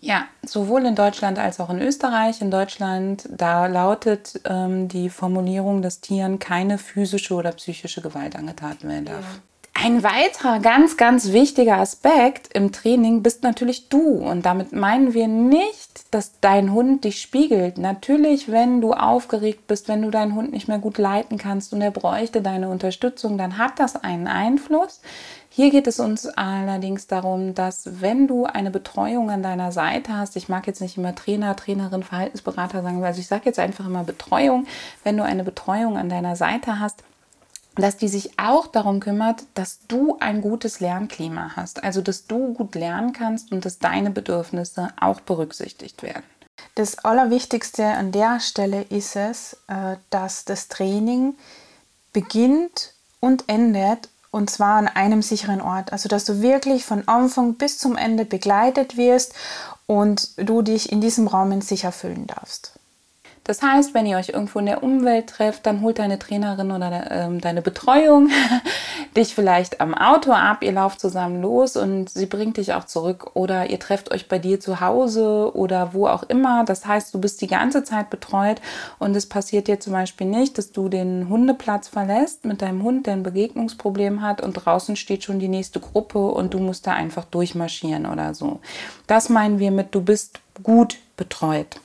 ja 0.00 0.26
sowohl 0.44 0.86
in 0.86 0.96
Deutschland 0.96 1.38
als 1.38 1.60
auch 1.60 1.70
in 1.70 1.80
Österreich. 1.80 2.40
In 2.40 2.50
Deutschland, 2.50 3.28
da 3.30 3.66
lautet 3.66 4.40
ähm, 4.44 4.88
die 4.88 5.08
Formulierung, 5.08 5.82
dass 5.82 6.00
Tieren 6.00 6.40
keine 6.40 6.78
physische 6.78 7.34
oder 7.34 7.52
psychische 7.52 8.00
Gewalt 8.00 8.34
angetan 8.34 8.76
werden 8.82 9.04
darf. 9.04 9.24
Ja. 9.34 9.40
Ein 9.84 10.02
weiterer 10.02 10.58
ganz, 10.60 10.96
ganz 10.96 11.32
wichtiger 11.32 11.76
Aspekt 11.76 12.48
im 12.54 12.72
Training 12.72 13.22
bist 13.22 13.42
natürlich 13.42 13.90
du. 13.90 14.00
Und 14.00 14.46
damit 14.46 14.72
meinen 14.72 15.12
wir 15.12 15.28
nicht, 15.28 16.14
dass 16.14 16.40
dein 16.40 16.72
Hund 16.72 17.04
dich 17.04 17.20
spiegelt. 17.20 17.76
Natürlich, 17.76 18.50
wenn 18.50 18.80
du 18.80 18.94
aufgeregt 18.94 19.66
bist, 19.66 19.88
wenn 19.88 20.00
du 20.00 20.10
deinen 20.10 20.34
Hund 20.34 20.52
nicht 20.52 20.66
mehr 20.66 20.78
gut 20.78 20.96
leiten 20.96 21.36
kannst 21.36 21.74
und 21.74 21.82
er 21.82 21.90
bräuchte 21.90 22.40
deine 22.40 22.70
Unterstützung, 22.70 23.36
dann 23.36 23.58
hat 23.58 23.78
das 23.78 24.02
einen 24.02 24.28
Einfluss. 24.28 25.02
Hier 25.50 25.70
geht 25.70 25.86
es 25.86 26.00
uns 26.00 26.26
allerdings 26.26 27.06
darum, 27.06 27.54
dass 27.54 28.00
wenn 28.00 28.26
du 28.26 28.46
eine 28.46 28.70
Betreuung 28.70 29.30
an 29.30 29.42
deiner 29.42 29.72
Seite 29.72 30.16
hast, 30.16 30.36
ich 30.36 30.48
mag 30.48 30.66
jetzt 30.66 30.80
nicht 30.80 30.96
immer 30.96 31.14
Trainer, 31.14 31.54
Trainerin, 31.54 32.02
Verhaltensberater 32.02 32.82
sagen, 32.82 33.04
also 33.04 33.20
ich 33.20 33.26
sage 33.26 33.42
jetzt 33.44 33.58
einfach 33.58 33.86
immer 33.86 34.04
Betreuung, 34.04 34.66
wenn 35.04 35.18
du 35.18 35.22
eine 35.22 35.44
Betreuung 35.44 35.98
an 35.98 36.08
deiner 36.08 36.34
Seite 36.34 36.80
hast, 36.80 37.02
dass 37.76 37.96
die 37.96 38.08
sich 38.08 38.38
auch 38.38 38.66
darum 38.66 39.00
kümmert, 39.00 39.44
dass 39.54 39.80
du 39.86 40.16
ein 40.20 40.40
gutes 40.40 40.80
Lernklima 40.80 41.52
hast, 41.56 41.84
also 41.84 42.00
dass 42.00 42.26
du 42.26 42.54
gut 42.54 42.74
lernen 42.74 43.12
kannst 43.12 43.52
und 43.52 43.64
dass 43.64 43.78
deine 43.78 44.10
Bedürfnisse 44.10 44.88
auch 45.00 45.20
berücksichtigt 45.20 46.02
werden. 46.02 46.24
Das 46.74 46.98
Allerwichtigste 46.98 47.84
an 47.84 48.12
der 48.12 48.40
Stelle 48.40 48.82
ist 48.82 49.16
es, 49.16 49.58
äh, 49.68 49.96
dass 50.10 50.44
das 50.44 50.68
Training 50.68 51.34
beginnt 52.12 52.92
und 53.20 53.44
endet 53.48 54.08
und 54.30 54.50
zwar 54.50 54.76
an 54.76 54.88
einem 54.88 55.22
sicheren 55.22 55.60
Ort. 55.60 55.92
Also 55.92 56.08
dass 56.08 56.24
du 56.24 56.42
wirklich 56.42 56.84
von 56.84 57.06
Anfang 57.08 57.54
bis 57.54 57.78
zum 57.78 57.96
Ende 57.96 58.24
begleitet 58.24 58.96
wirst 58.96 59.34
und 59.86 60.30
du 60.36 60.62
dich 60.62 60.92
in 60.92 61.00
diesem 61.00 61.28
Raum 61.28 61.60
sicher 61.60 61.92
fühlen 61.92 62.26
darfst. 62.26 62.72
Das 63.46 63.62
heißt, 63.62 63.94
wenn 63.94 64.06
ihr 64.06 64.16
euch 64.16 64.30
irgendwo 64.30 64.58
in 64.58 64.66
der 64.66 64.82
Umwelt 64.82 65.28
trefft, 65.28 65.66
dann 65.66 65.80
holt 65.80 66.00
deine 66.00 66.18
Trainerin 66.18 66.72
oder 66.72 67.08
ähm, 67.12 67.40
deine 67.40 67.62
Betreuung 67.62 68.28
dich 69.16 69.36
vielleicht 69.36 69.80
am 69.80 69.94
Auto 69.94 70.32
ab, 70.32 70.64
ihr 70.64 70.72
lauft 70.72 70.98
zusammen 70.98 71.40
los 71.40 71.76
und 71.76 72.10
sie 72.10 72.26
bringt 72.26 72.56
dich 72.56 72.74
auch 72.74 72.84
zurück 72.84 73.30
oder 73.34 73.70
ihr 73.70 73.78
trefft 73.78 74.10
euch 74.10 74.26
bei 74.26 74.40
dir 74.40 74.58
zu 74.58 74.80
Hause 74.80 75.52
oder 75.54 75.94
wo 75.94 76.08
auch 76.08 76.24
immer. 76.24 76.64
Das 76.64 76.86
heißt, 76.86 77.14
du 77.14 77.20
bist 77.20 77.40
die 77.40 77.46
ganze 77.46 77.84
Zeit 77.84 78.10
betreut 78.10 78.60
und 78.98 79.14
es 79.14 79.26
passiert 79.26 79.68
dir 79.68 79.78
zum 79.78 79.92
Beispiel 79.92 80.26
nicht, 80.26 80.58
dass 80.58 80.72
du 80.72 80.88
den 80.88 81.28
Hundeplatz 81.28 81.86
verlässt 81.86 82.44
mit 82.44 82.62
deinem 82.62 82.82
Hund, 82.82 83.06
der 83.06 83.12
ein 83.12 83.22
Begegnungsproblem 83.22 84.22
hat 84.22 84.40
und 84.40 84.54
draußen 84.54 84.96
steht 84.96 85.22
schon 85.22 85.38
die 85.38 85.46
nächste 85.46 85.78
Gruppe 85.78 86.18
und 86.18 86.52
du 86.52 86.58
musst 86.58 86.88
da 86.88 86.94
einfach 86.94 87.24
durchmarschieren 87.26 88.06
oder 88.06 88.34
so. 88.34 88.58
Das 89.06 89.28
meinen 89.28 89.60
wir 89.60 89.70
mit, 89.70 89.94
du 89.94 90.00
bist 90.00 90.40
gut 90.64 90.96
betreut. 91.16 91.76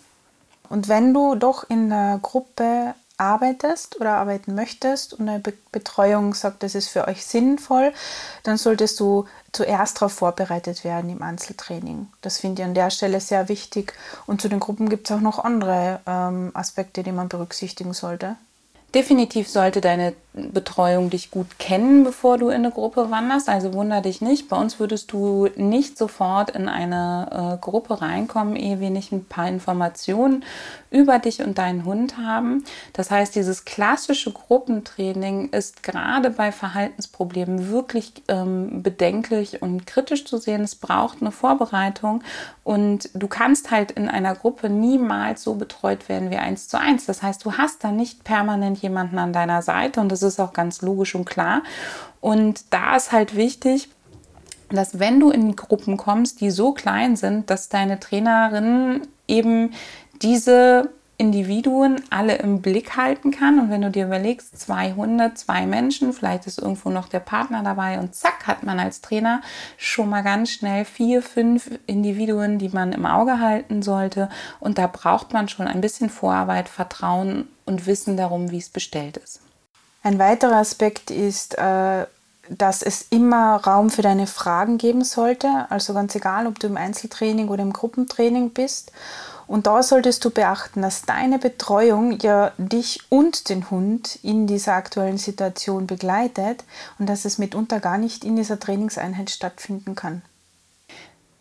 Und 0.72 0.88
wenn 0.88 1.14
du 1.14 1.36
doch 1.36 1.70
in 1.70 1.90
der 1.90 2.20
Gruppe 2.22 2.96
arbeitest 3.18 4.00
oder 4.00 4.14
arbeiten 4.14 4.56
möchtest 4.56 5.14
und 5.14 5.30
eine 5.30 5.44
Betreuung 5.72 6.34
sagt, 6.34 6.64
das 6.64 6.76
ist 6.76 6.88
für 6.88 7.08
euch 7.08 7.26
sinnvoll, 7.26 7.94
dann 8.44 8.58
solltest 8.58 9.00
du 9.00 9.26
zuerst 9.52 9.98
darauf 9.98 10.14
vorbereitet 10.14 10.84
werden 10.84 11.10
im 11.10 11.22
Einzeltraining. 11.22 12.08
Das 12.22 12.40
finde 12.40 12.62
ich 12.62 12.68
an 12.68 12.74
der 12.74 12.90
Stelle 12.90 13.20
sehr 13.20 13.50
wichtig. 13.50 13.94
Und 14.26 14.42
zu 14.42 14.50
den 14.50 14.60
Gruppen 14.60 14.90
gibt 14.90 15.10
es 15.10 15.16
auch 15.16 15.22
noch 15.22 15.40
andere 15.40 16.00
ähm, 16.08 16.52
Aspekte, 16.54 17.04
die 17.04 17.12
man 17.12 17.30
berücksichtigen 17.30 17.94
sollte. 17.94 18.38
Definitiv 18.96 19.50
sollte 19.50 19.82
deine 19.82 20.14
Betreuung 20.34 21.10
dich 21.10 21.30
gut 21.30 21.60
kennen, 21.60 22.06
bevor 22.06 22.38
du 22.38 22.48
in 22.48 22.64
eine 22.64 22.72
Gruppe 22.72 23.12
wanderst. 23.12 23.50
Also 23.50 23.74
wunder 23.74 24.00
dich 24.00 24.22
nicht. 24.22 24.48
Bei 24.48 24.56
uns 24.56 24.80
würdest 24.80 25.12
du 25.12 25.50
nicht 25.58 25.98
sofort 25.98 26.52
in 26.52 26.70
eine 26.70 27.56
äh, 27.56 27.58
Gruppe 27.62 28.02
reinkommen, 28.02 28.56
ehe 28.56 28.80
wir 28.80 28.92
nicht 28.92 29.12
ein 29.12 29.26
paar 29.26 29.50
Informationen 29.50 30.46
über 30.90 31.20
dich 31.20 31.42
und 31.42 31.58
deinen 31.58 31.84
Hund 31.84 32.18
haben. 32.18 32.64
Das 32.94 33.12
heißt, 33.12 33.36
dieses 33.36 33.66
klassische 33.66 34.32
Gruppentraining 34.32 35.50
ist 35.50 35.84
gerade 35.84 36.30
bei 36.30 36.54
Verhaltensproblemen 36.54 37.70
wirklich 37.70 38.14
ähm, 38.30 38.84
bedenklich 38.84 39.62
und 39.62 39.86
kritisch 39.86 40.24
zu 40.26 40.38
sehen. 40.38 40.62
Es 40.62 40.76
braucht 40.76 41.22
eine 41.22 41.32
Vorbereitung 41.32 42.24
und 42.64 43.10
du 43.14 43.28
kannst 43.28 43.72
halt 43.72 43.92
in 43.92 44.08
einer 44.08 44.36
Gruppe 44.36 44.70
niemals 44.70 45.44
so 45.44 45.56
betreut 45.56 46.08
werden 46.08 46.30
wie 46.30 46.38
eins 46.38 46.70
zu 46.70 46.80
eins. 46.80 47.06
Das 47.06 47.22
heißt, 47.22 47.44
du 47.44 47.54
hast 47.54 47.84
da 47.84 47.92
nicht 47.92 48.24
permanent 48.24 48.78
jemanden 48.82 49.18
an 49.18 49.34
deiner 49.34 49.62
Seite 49.62 50.00
und 50.00 50.10
das 50.10 50.21
das 50.22 50.34
ist 50.34 50.40
auch 50.40 50.54
ganz 50.54 50.82
logisch 50.82 51.16
und 51.16 51.26
klar. 51.26 51.64
Und 52.20 52.66
da 52.72 52.96
ist 52.96 53.12
halt 53.12 53.36
wichtig, 53.36 53.90
dass 54.70 55.00
wenn 55.00 55.20
du 55.20 55.32
in 55.32 55.56
Gruppen 55.56 55.98
kommst, 55.98 56.42
die 56.42 56.52
so 56.52 56.72
klein 56.72 57.16
sind, 57.16 57.50
dass 57.50 57.70
deine 57.70 58.00
Trainerin 58.00 59.02
eben 59.28 59.72
diese 60.22 60.90
Individuen 61.22 62.02
alle 62.10 62.38
im 62.38 62.64
Blick 62.64 62.98
halten 62.98 63.30
kann. 63.30 63.60
Und 63.60 63.70
wenn 63.70 63.84
du 63.84 63.92
dir 63.92 64.08
überlegst, 64.08 64.60
zwei 64.60 64.94
Hunde, 64.94 65.36
zwei 65.36 65.68
Menschen, 65.68 66.14
vielleicht 66.14 66.48
ist 66.48 66.58
irgendwo 66.58 66.90
noch 66.90 67.08
der 67.08 67.20
Partner 67.20 67.62
dabei 67.62 68.00
und 68.00 68.16
zack, 68.16 68.48
hat 68.48 68.64
man 68.64 68.80
als 68.80 69.02
Trainer 69.02 69.42
schon 69.78 70.10
mal 70.10 70.24
ganz 70.24 70.50
schnell 70.50 70.84
vier, 70.84 71.22
fünf 71.22 71.70
Individuen, 71.86 72.58
die 72.58 72.70
man 72.70 72.92
im 72.92 73.06
Auge 73.06 73.40
halten 73.40 73.84
sollte. 73.84 74.30
Und 74.60 74.80
da 74.80 74.88
braucht 74.88 75.32
man 75.32 75.48
schon 75.48 75.68
ein 75.68 75.80
bisschen 75.80 76.10
Vorarbeit, 76.10 76.68
Vertrauen 76.68 77.48
und 77.66 77.86
Wissen 77.86 78.18
darum, 78.18 78.50
wie 78.50 78.58
es 78.58 78.70
bestellt 78.70 79.18
ist. 79.18 79.42
Ein 80.04 80.20
weiterer 80.20 80.58
Aspekt 80.58 81.12
ist, 81.12 81.58
äh, 81.58 82.06
dass 82.50 82.82
es 82.82 83.06
immer 83.10 83.58
Raum 83.58 83.90
für 83.90 84.02
deine 84.02 84.28
Fragen 84.28 84.78
geben 84.78 85.04
sollte. 85.04 85.68
Also 85.70 85.94
ganz 85.94 86.16
egal, 86.16 86.48
ob 86.48 86.60
du 86.60 86.68
im 86.68 86.78
Einzeltraining 86.78 87.50
oder 87.50 87.62
im 87.62 87.74
Gruppentraining 87.74 88.50
bist. 88.50 88.92
Und 89.48 89.68
da 89.68 89.84
solltest 89.84 90.24
du 90.24 90.30
beachten, 90.30 90.82
dass 90.82 91.04
deine 91.04 91.38
Betreuung 91.38 92.20
ja 92.20 92.52
dich 92.58 93.02
und 93.10 93.50
den 93.50 93.70
Hund 93.70 94.18
in 94.24 94.48
dieser 94.48 94.74
aktuellen 94.74 95.18
Situation 95.18 95.88
begleitet 95.88 96.64
und 97.00 97.08
dass 97.08 97.26
es 97.26 97.38
mitunter 97.38 97.80
gar 97.80 97.98
nicht 97.98 98.24
in 98.24 98.36
dieser 98.36 98.60
Trainingseinheit 98.60 99.30
stattfinden 99.30 99.96
kann. 99.96 100.22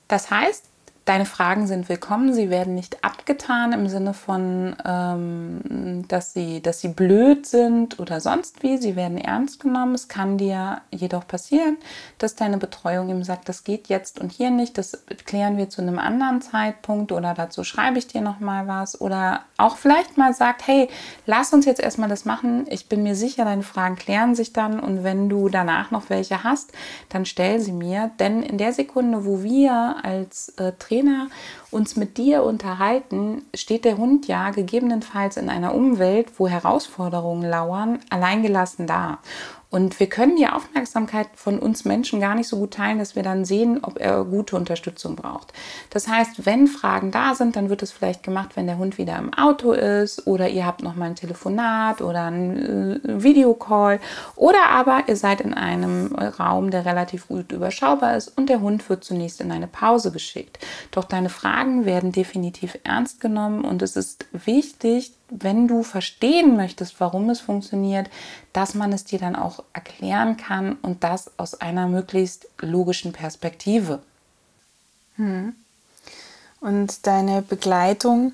Das 0.08 0.30
heißt, 0.30 0.64
Deine 1.06 1.24
Fragen 1.24 1.66
sind 1.66 1.88
willkommen, 1.88 2.34
sie 2.34 2.50
werden 2.50 2.74
nicht 2.74 3.02
abgetan 3.02 3.72
im 3.72 3.88
Sinne 3.88 4.12
von, 4.12 4.76
ähm, 4.84 6.04
dass, 6.08 6.34
sie, 6.34 6.60
dass 6.60 6.80
sie 6.80 6.88
blöd 6.88 7.46
sind 7.46 7.98
oder 7.98 8.20
sonst 8.20 8.62
wie. 8.62 8.76
Sie 8.76 8.96
werden 8.96 9.16
ernst 9.16 9.60
genommen. 9.60 9.94
Es 9.94 10.08
kann 10.08 10.36
dir 10.36 10.82
jedoch 10.90 11.26
passieren, 11.26 11.78
dass 12.18 12.36
deine 12.36 12.58
Betreuung 12.58 13.08
ihm 13.08 13.24
sagt, 13.24 13.48
das 13.48 13.64
geht 13.64 13.88
jetzt 13.88 14.20
und 14.20 14.30
hier 14.30 14.50
nicht, 14.50 14.76
das 14.76 15.02
klären 15.24 15.56
wir 15.56 15.70
zu 15.70 15.80
einem 15.80 15.98
anderen 15.98 16.42
Zeitpunkt 16.42 17.12
oder 17.12 17.32
dazu 17.32 17.64
schreibe 17.64 17.98
ich 17.98 18.06
dir 18.06 18.20
nochmal 18.20 18.68
was. 18.68 19.00
Oder 19.00 19.40
auch 19.56 19.78
vielleicht 19.78 20.18
mal 20.18 20.34
sagt, 20.34 20.66
hey, 20.66 20.88
lass 21.24 21.52
uns 21.54 21.64
jetzt 21.64 21.80
erstmal 21.80 22.10
das 22.10 22.26
machen. 22.26 22.66
Ich 22.68 22.88
bin 22.90 23.02
mir 23.02 23.14
sicher, 23.14 23.46
deine 23.46 23.62
Fragen 23.62 23.96
klären 23.96 24.34
sich 24.34 24.52
dann 24.52 24.78
und 24.78 25.02
wenn 25.02 25.30
du 25.30 25.48
danach 25.48 25.90
noch 25.90 26.10
welche 26.10 26.44
hast, 26.44 26.72
dann 27.08 27.24
stell 27.24 27.58
sie 27.58 27.72
mir. 27.72 28.10
Denn 28.20 28.42
in 28.42 28.58
der 28.58 28.74
Sekunde, 28.74 29.24
wo 29.24 29.42
wir 29.42 29.96
als 30.02 30.50
äh, 30.58 30.72
Trainer 30.90 31.28
uns 31.70 31.94
mit 31.94 32.18
dir 32.18 32.42
unterhalten, 32.42 33.42
steht 33.54 33.84
der 33.84 33.96
Hund 33.96 34.26
ja 34.26 34.50
gegebenenfalls 34.50 35.36
in 35.36 35.48
einer 35.48 35.72
Umwelt, 35.72 36.32
wo 36.38 36.48
Herausforderungen 36.48 37.48
lauern, 37.48 38.00
alleingelassen 38.10 38.88
da. 38.88 39.20
Und 39.70 40.00
wir 40.00 40.08
können 40.08 40.36
die 40.36 40.48
Aufmerksamkeit 40.48 41.28
von 41.34 41.60
uns 41.60 41.84
Menschen 41.84 42.20
gar 42.20 42.34
nicht 42.34 42.48
so 42.48 42.58
gut 42.58 42.74
teilen, 42.74 42.98
dass 42.98 43.14
wir 43.14 43.22
dann 43.22 43.44
sehen, 43.44 43.78
ob 43.82 44.00
er 44.00 44.24
gute 44.24 44.56
Unterstützung 44.56 45.14
braucht. 45.14 45.52
Das 45.90 46.08
heißt, 46.08 46.44
wenn 46.44 46.66
Fragen 46.66 47.12
da 47.12 47.36
sind, 47.36 47.54
dann 47.54 47.70
wird 47.70 47.82
es 47.82 47.92
vielleicht 47.92 48.24
gemacht, 48.24 48.56
wenn 48.56 48.66
der 48.66 48.78
Hund 48.78 48.98
wieder 48.98 49.16
im 49.16 49.32
Auto 49.32 49.72
ist 49.72 50.26
oder 50.26 50.48
ihr 50.48 50.66
habt 50.66 50.82
noch 50.82 50.96
mal 50.96 51.06
ein 51.06 51.14
Telefonat 51.14 52.02
oder 52.02 52.24
ein 52.24 53.00
äh, 53.04 53.22
Videocall 53.22 54.00
oder 54.34 54.70
aber 54.70 55.04
ihr 55.06 55.16
seid 55.16 55.40
in 55.40 55.54
einem 55.54 56.14
Raum, 56.16 56.70
der 56.70 56.84
relativ 56.84 57.28
gut 57.28 57.52
überschaubar 57.52 58.16
ist 58.16 58.36
und 58.36 58.48
der 58.48 58.60
Hund 58.60 58.88
wird 58.88 59.04
zunächst 59.04 59.40
in 59.40 59.52
eine 59.52 59.68
Pause 59.68 60.10
geschickt. 60.10 60.58
Doch 60.90 61.04
deine 61.04 61.28
Fragen 61.28 61.84
werden 61.84 62.10
definitiv 62.10 62.76
ernst 62.82 63.20
genommen 63.20 63.64
und 63.64 63.82
es 63.82 63.94
ist 63.94 64.26
wichtig, 64.32 65.12
wenn 65.30 65.68
du 65.68 65.82
verstehen 65.82 66.56
möchtest, 66.56 67.00
warum 67.00 67.30
es 67.30 67.40
funktioniert, 67.40 68.10
dass 68.52 68.74
man 68.74 68.92
es 68.92 69.04
dir 69.04 69.18
dann 69.18 69.36
auch 69.36 69.62
erklären 69.72 70.36
kann 70.36 70.76
und 70.82 71.04
das 71.04 71.30
aus 71.38 71.60
einer 71.60 71.88
möglichst 71.88 72.48
logischen 72.60 73.12
Perspektive. 73.12 74.00
Hm. 75.16 75.54
Und 76.60 77.06
deine 77.06 77.42
Begleitung, 77.42 78.32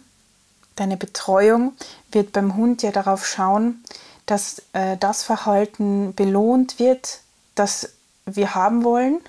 deine 0.75 0.97
Betreuung 0.97 1.75
wird 2.11 2.33
beim 2.33 2.57
Hund 2.57 2.83
ja 2.83 2.91
darauf 2.91 3.27
schauen, 3.27 3.85
dass 4.27 4.63
äh, 4.73 4.97
das 4.97 5.23
Verhalten 5.23 6.15
belohnt 6.15 6.79
wird, 6.79 7.21
das 7.55 7.93
wir 8.25 8.55
haben 8.55 8.83
wollen. 8.83 9.21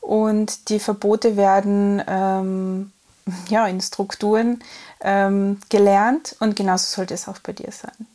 Und 0.00 0.68
die 0.70 0.80
Verbote 0.80 1.36
werden 1.36 2.02
ähm, 2.06 2.92
ja, 3.48 3.66
in 3.66 3.80
Strukturen 3.80 4.62
ähm, 5.00 5.60
gelernt 5.68 6.36
und 6.40 6.56
genauso 6.56 6.94
sollte 6.94 7.14
es 7.14 7.28
auch 7.28 7.38
bei 7.38 7.52
dir 7.52 7.72
sein. 7.72 8.06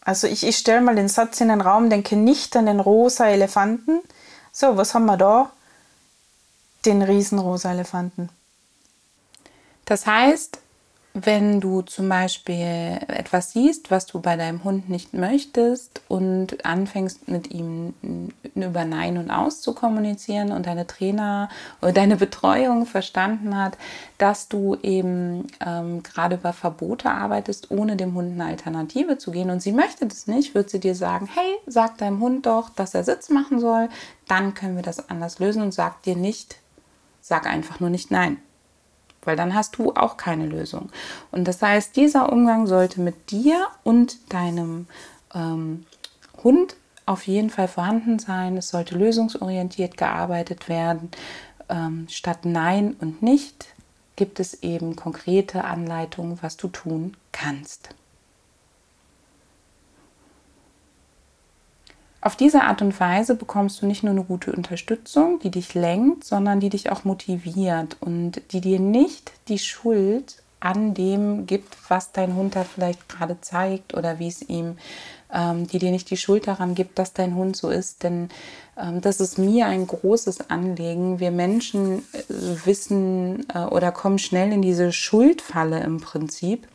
Also 0.00 0.26
ich, 0.26 0.44
ich 0.46 0.56
stelle 0.56 0.80
mal 0.80 0.96
den 0.96 1.08
Satz 1.08 1.40
in 1.40 1.48
den 1.48 1.60
Raum, 1.60 1.90
denke 1.90 2.16
nicht 2.16 2.56
an 2.56 2.66
den 2.66 2.80
rosa 2.80 3.28
Elefanten. 3.28 4.00
So, 4.52 4.76
was 4.76 4.94
haben 4.94 5.06
wir 5.06 5.16
da? 5.16 5.52
Den 6.86 7.02
riesenrosa 7.02 7.72
Elefanten. 7.72 8.30
Das 9.84 10.06
heißt, 10.06 10.58
wenn 11.26 11.60
du 11.60 11.82
zum 11.82 12.08
Beispiel 12.08 12.98
etwas 13.08 13.52
siehst, 13.52 13.90
was 13.90 14.06
du 14.06 14.20
bei 14.20 14.36
deinem 14.36 14.64
Hund 14.64 14.88
nicht 14.88 15.14
möchtest 15.14 16.02
und 16.08 16.64
anfängst 16.64 17.28
mit 17.28 17.50
ihm 17.50 17.94
über 18.54 18.84
Nein 18.84 19.18
und 19.18 19.30
Aus 19.30 19.60
zu 19.60 19.74
kommunizieren 19.74 20.52
und 20.52 20.66
deine 20.66 20.86
Trainer 20.86 21.48
oder 21.80 21.92
deine 21.92 22.16
Betreuung 22.16 22.86
verstanden 22.86 23.56
hat, 23.56 23.78
dass 24.18 24.48
du 24.48 24.76
eben 24.82 25.46
ähm, 25.64 26.02
gerade 26.02 26.36
über 26.36 26.52
Verbote 26.52 27.10
arbeitest, 27.10 27.70
ohne 27.70 27.96
dem 27.96 28.14
Hund 28.14 28.32
eine 28.32 28.50
Alternative 28.50 29.18
zu 29.18 29.30
gehen 29.30 29.50
und 29.50 29.60
sie 29.60 29.72
möchte 29.72 30.06
das 30.06 30.26
nicht, 30.26 30.54
wird 30.54 30.70
sie 30.70 30.80
dir 30.80 30.94
sagen, 30.94 31.28
hey, 31.32 31.54
sag 31.66 31.98
deinem 31.98 32.20
Hund 32.20 32.46
doch, 32.46 32.70
dass 32.70 32.94
er 32.94 33.04
Sitz 33.04 33.28
machen 33.28 33.60
soll, 33.60 33.88
dann 34.26 34.54
können 34.54 34.76
wir 34.76 34.82
das 34.82 35.08
anders 35.08 35.38
lösen 35.38 35.62
und 35.62 35.72
sag 35.72 36.02
dir 36.02 36.16
nicht, 36.16 36.56
sag 37.20 37.46
einfach 37.46 37.80
nur 37.80 37.90
nicht 37.90 38.10
Nein 38.10 38.38
weil 39.22 39.36
dann 39.36 39.54
hast 39.54 39.78
du 39.78 39.92
auch 39.94 40.16
keine 40.16 40.46
Lösung. 40.46 40.90
Und 41.30 41.46
das 41.46 41.60
heißt, 41.62 41.96
dieser 41.96 42.32
Umgang 42.32 42.66
sollte 42.66 43.00
mit 43.00 43.30
dir 43.30 43.66
und 43.84 44.32
deinem 44.32 44.86
ähm, 45.34 45.86
Hund 46.42 46.76
auf 47.06 47.26
jeden 47.26 47.50
Fall 47.50 47.68
vorhanden 47.68 48.18
sein. 48.18 48.56
Es 48.56 48.68
sollte 48.68 48.96
lösungsorientiert 48.96 49.96
gearbeitet 49.96 50.68
werden. 50.68 51.10
Ähm, 51.68 52.06
statt 52.10 52.40
Nein 52.44 52.96
und 53.00 53.22
Nicht 53.22 53.66
gibt 54.16 54.40
es 54.40 54.62
eben 54.62 54.96
konkrete 54.96 55.64
Anleitungen, 55.64 56.38
was 56.42 56.56
du 56.56 56.68
tun 56.68 57.16
kannst. 57.32 57.90
Auf 62.28 62.36
diese 62.36 62.64
Art 62.64 62.82
und 62.82 63.00
Weise 63.00 63.34
bekommst 63.34 63.80
du 63.80 63.86
nicht 63.86 64.02
nur 64.02 64.10
eine 64.10 64.22
gute 64.22 64.52
Unterstützung, 64.52 65.38
die 65.38 65.50
dich 65.50 65.72
lenkt, 65.72 66.24
sondern 66.24 66.60
die 66.60 66.68
dich 66.68 66.92
auch 66.92 67.04
motiviert 67.04 67.96
und 68.00 68.42
die 68.52 68.60
dir 68.60 68.80
nicht 68.80 69.32
die 69.48 69.58
Schuld 69.58 70.42
an 70.60 70.92
dem 70.92 71.46
gibt, 71.46 71.74
was 71.88 72.12
dein 72.12 72.36
Hund 72.36 72.54
da 72.54 72.64
vielleicht 72.64 73.08
gerade 73.08 73.40
zeigt 73.40 73.94
oder 73.94 74.18
wie 74.18 74.28
es 74.28 74.42
ihm, 74.42 74.76
ähm, 75.32 75.66
die 75.68 75.78
dir 75.78 75.90
nicht 75.90 76.10
die 76.10 76.18
Schuld 76.18 76.48
daran 76.48 76.74
gibt, 76.74 76.98
dass 76.98 77.14
dein 77.14 77.34
Hund 77.34 77.56
so 77.56 77.70
ist. 77.70 78.02
Denn 78.02 78.28
ähm, 78.76 79.00
das 79.00 79.20
ist 79.20 79.38
mir 79.38 79.64
ein 79.64 79.86
großes 79.86 80.50
Anliegen. 80.50 81.20
Wir 81.20 81.30
Menschen 81.30 82.00
äh, 82.12 82.66
wissen 82.66 83.46
äh, 83.54 83.60
oder 83.60 83.90
kommen 83.90 84.18
schnell 84.18 84.52
in 84.52 84.60
diese 84.60 84.92
Schuldfalle 84.92 85.80
im 85.80 85.98
Prinzip 86.02 86.68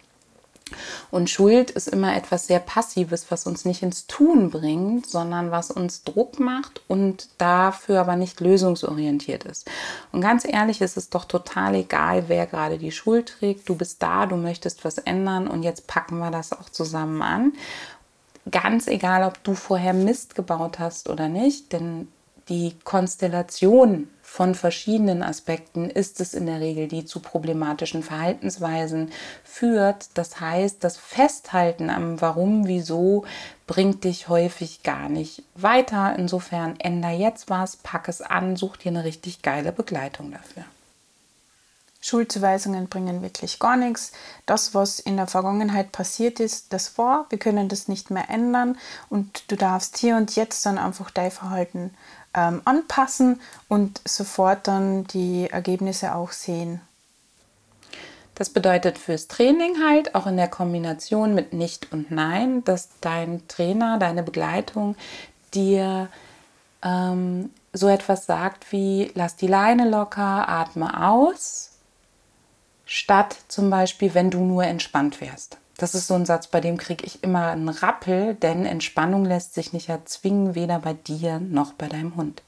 und 1.11 1.29
Schuld 1.29 1.71
ist 1.71 1.87
immer 1.87 2.15
etwas 2.15 2.47
sehr 2.47 2.59
Passives, 2.59 3.27
was 3.29 3.45
uns 3.45 3.65
nicht 3.65 3.83
ins 3.83 4.07
Tun 4.07 4.49
bringt, 4.49 5.05
sondern 5.05 5.51
was 5.51 5.71
uns 5.71 6.03
Druck 6.03 6.39
macht 6.39 6.81
und 6.87 7.29
dafür 7.37 7.99
aber 8.01 8.15
nicht 8.15 8.39
lösungsorientiert 8.39 9.43
ist. 9.43 9.69
Und 10.11 10.21
ganz 10.21 10.45
ehrlich, 10.45 10.81
ist 10.81 10.97
es 10.97 11.09
doch 11.09 11.25
total 11.25 11.75
egal, 11.75 12.25
wer 12.27 12.47
gerade 12.47 12.77
die 12.77 12.91
Schuld 12.91 13.35
trägt. 13.39 13.69
Du 13.69 13.75
bist 13.75 14.01
da, 14.01 14.25
du 14.25 14.35
möchtest 14.35 14.85
was 14.85 14.97
ändern 14.97 15.47
und 15.47 15.63
jetzt 15.63 15.87
packen 15.87 16.17
wir 16.17 16.31
das 16.31 16.51
auch 16.51 16.69
zusammen 16.69 17.21
an. 17.21 17.53
Ganz 18.49 18.87
egal, 18.87 19.23
ob 19.23 19.43
du 19.43 19.53
vorher 19.53 19.93
Mist 19.93 20.35
gebaut 20.35 20.79
hast 20.79 21.09
oder 21.09 21.29
nicht, 21.29 21.71
denn 21.71 22.09
die 22.49 22.75
Konstellation 22.83 24.09
von 24.33 24.55
verschiedenen 24.55 25.21
Aspekten 25.21 25.91
ist 25.91 26.19
es 26.19 26.33
in 26.33 26.47
der 26.47 26.59
Regel, 26.59 26.87
die 26.87 27.05
zu 27.05 27.19
problematischen 27.19 28.01
Verhaltensweisen 28.01 29.11
führt. 29.43 30.07
Das 30.15 30.39
heißt, 30.39 30.83
das 30.83 30.97
Festhalten 30.97 31.91
am 31.91 32.19
Warum, 32.19 32.65
Wieso 32.65 33.25
bringt 33.67 34.05
dich 34.05 34.29
häufig 34.29 34.81
gar 34.81 35.07
nicht 35.07 35.43
weiter. 35.53 36.15
Insofern 36.17 36.79
änder 36.79 37.11
jetzt 37.11 37.51
was, 37.51 37.75
pack 37.75 38.07
es 38.07 38.23
an, 38.23 38.55
such 38.55 38.77
dir 38.77 38.89
eine 38.89 39.03
richtig 39.03 39.43
geile 39.43 39.71
Begleitung 39.71 40.31
dafür. 40.31 40.63
Schuldzuweisungen 42.01 42.87
bringen 42.87 43.21
wirklich 43.21 43.59
gar 43.59 43.77
nichts. 43.77 44.13
Das, 44.47 44.73
was 44.73 44.99
in 44.99 45.15
der 45.15 45.27
Vergangenheit 45.27 45.91
passiert 45.91 46.39
ist, 46.39 46.73
das 46.73 46.97
war. 46.97 47.27
Wir 47.29 47.37
können 47.37 47.69
das 47.69 47.87
nicht 47.87 48.09
mehr 48.09 48.31
ändern 48.31 48.79
und 49.11 49.51
du 49.51 49.55
darfst 49.55 49.97
hier 49.97 50.17
und 50.17 50.35
jetzt 50.35 50.65
dann 50.65 50.79
einfach 50.79 51.11
dein 51.11 51.29
Verhalten 51.29 51.91
ähm, 52.33 52.61
anpassen 52.65 53.41
und 53.67 54.01
sofort 54.05 54.67
dann 54.67 55.05
die 55.05 55.49
Ergebnisse 55.49 56.15
auch 56.15 56.31
sehen. 56.31 56.81
Das 58.35 58.49
bedeutet 58.49 58.97
fürs 58.97 59.27
Training 59.27 59.75
halt, 59.85 60.15
auch 60.15 60.25
in 60.25 60.37
der 60.37 60.47
Kombination 60.47 61.35
mit 61.35 61.53
Nicht 61.53 61.91
und 61.91 62.09
Nein, 62.09 62.63
dass 62.63 62.89
dein 62.99 63.47
Trainer, 63.47 63.99
deine 63.99 64.23
Begleitung 64.23 64.95
dir 65.53 66.09
ähm, 66.83 67.51
so 67.73 67.87
etwas 67.87 68.25
sagt 68.25 68.71
wie, 68.71 69.11
lass 69.13 69.35
die 69.35 69.47
Leine 69.47 69.87
locker, 69.87 70.49
atme 70.49 71.05
aus, 71.05 71.71
statt 72.85 73.35
zum 73.47 73.69
Beispiel, 73.69 74.13
wenn 74.13 74.31
du 74.31 74.39
nur 74.39 74.63
entspannt 74.63 75.21
wärst. 75.21 75.57
Das 75.77 75.95
ist 75.95 76.07
so 76.07 76.13
ein 76.13 76.25
Satz, 76.25 76.47
bei 76.47 76.61
dem 76.61 76.77
kriege 76.77 77.05
ich 77.05 77.23
immer 77.23 77.47
einen 77.47 77.69
Rappel, 77.69 78.35
denn 78.35 78.65
Entspannung 78.65 79.25
lässt 79.25 79.53
sich 79.53 79.73
nicht 79.73 79.89
erzwingen, 79.89 80.55
weder 80.55 80.79
bei 80.79 80.93
dir 80.93 81.39
noch 81.39 81.73
bei 81.73 81.87
deinem 81.87 82.15
Hund. 82.15 82.41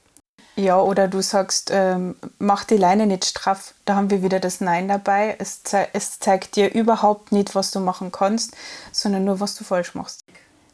Ja, 0.58 0.80
oder 0.80 1.06
du 1.06 1.20
sagst, 1.20 1.70
ähm, 1.70 2.16
mach 2.38 2.64
die 2.64 2.78
Leine 2.78 3.06
nicht 3.06 3.26
straff. 3.26 3.74
Da 3.84 3.94
haben 3.94 4.10
wir 4.10 4.22
wieder 4.22 4.40
das 4.40 4.62
Nein 4.62 4.88
dabei. 4.88 5.36
Es, 5.38 5.62
ze 5.62 5.86
es 5.92 6.18
zeigt 6.18 6.56
dir 6.56 6.72
überhaupt 6.72 7.30
nicht, 7.30 7.54
was 7.54 7.72
du 7.72 7.80
machen 7.80 8.10
kannst, 8.10 8.56
sondern 8.90 9.24
nur, 9.24 9.38
was 9.38 9.54
du 9.54 9.64
falsch 9.64 9.94
machst. 9.94 10.24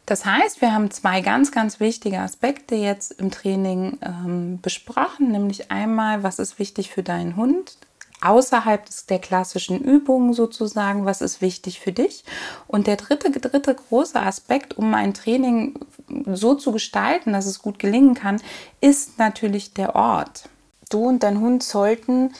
Das 0.06 0.24
heißt, 0.24 0.60
wir 0.60 0.72
haben 0.72 0.90
zwei 0.92 1.20
ganz, 1.20 1.50
ganz 1.50 1.80
wichtige 1.80 2.20
Aspekte 2.20 2.76
jetzt 2.76 3.12
im 3.12 3.32
Training 3.32 3.98
ähm, 4.02 4.60
besprochen, 4.60 5.32
nämlich 5.32 5.70
einmal, 5.72 6.22
was 6.22 6.38
ist 6.38 6.58
wichtig 6.60 6.90
für 6.90 7.02
deinen 7.02 7.34
Hund, 7.36 7.76
außerhalb 8.22 8.84
der 9.08 9.18
klassischen 9.18 9.80
Übungen 9.80 10.32
sozusagen, 10.32 11.04
was 11.04 11.20
ist 11.20 11.40
wichtig 11.40 11.80
für 11.80 11.92
dich. 11.92 12.24
Und 12.66 12.86
der 12.86 12.96
dritte, 12.96 13.30
dritte 13.30 13.74
große 13.74 14.18
Aspekt, 14.20 14.78
um 14.78 14.94
ein 14.94 15.14
Training 15.14 15.78
so 16.26 16.54
zu 16.54 16.72
gestalten, 16.72 17.32
dass 17.32 17.46
es 17.46 17.60
gut 17.60 17.78
gelingen 17.78 18.14
kann, 18.14 18.40
ist 18.80 19.18
natürlich 19.18 19.74
der 19.74 19.94
Ort. 19.94 20.44
Du 20.88 21.08
und 21.08 21.22
dein 21.22 21.40
Hund 21.40 21.62
sollten 21.62 22.34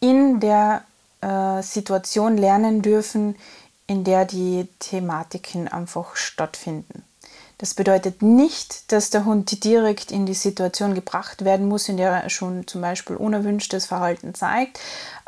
in 0.00 0.40
der 0.40 0.82
äh, 1.20 1.62
Situation 1.62 2.36
lernen 2.36 2.82
dürfen, 2.82 3.36
in 3.86 4.04
der 4.04 4.24
die 4.24 4.68
Thematiken 4.78 5.68
einfach 5.68 6.16
stattfinden. 6.16 7.02
Das 7.58 7.74
bedeutet 7.74 8.20
nicht, 8.20 8.90
dass 8.92 9.10
der 9.10 9.24
Hund 9.24 9.62
direkt 9.64 10.10
in 10.10 10.26
die 10.26 10.34
Situation 10.34 10.94
gebracht 10.94 11.44
werden 11.44 11.68
muss, 11.68 11.88
in 11.88 11.96
der 11.96 12.10
er 12.10 12.30
schon 12.30 12.66
zum 12.66 12.80
Beispiel 12.80 13.16
unerwünschtes 13.16 13.86
Verhalten 13.86 14.34
zeigt. 14.34 14.80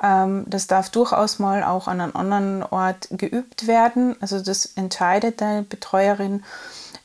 Ähm, 0.03 0.45
das 0.49 0.67
darf 0.67 0.91
durchaus 0.91 1.39
mal 1.39 1.63
auch 1.63 1.87
an 1.87 2.01
einem 2.01 2.17
anderen 2.17 2.63
Ort 2.65 3.09
geübt 3.13 3.67
werden. 3.69 4.17
Also 4.21 4.41
das 4.41 4.67
entscheidet 4.67 5.41
deine 5.41 5.63
Betreuerin 5.63 6.43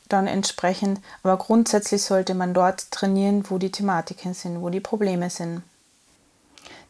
dann 0.08 0.26
entsprechend. 0.26 1.00
Aber 1.22 1.36
grundsätzlich 1.36 2.02
sollte 2.02 2.34
man 2.34 2.52
dort 2.52 2.90
trainieren, 2.90 3.44
wo 3.48 3.58
die 3.58 3.72
Thematiken 3.72 4.34
sind, 4.34 4.60
wo 4.60 4.70
die 4.70 4.80
Probleme 4.80 5.30
sind. 5.30 5.62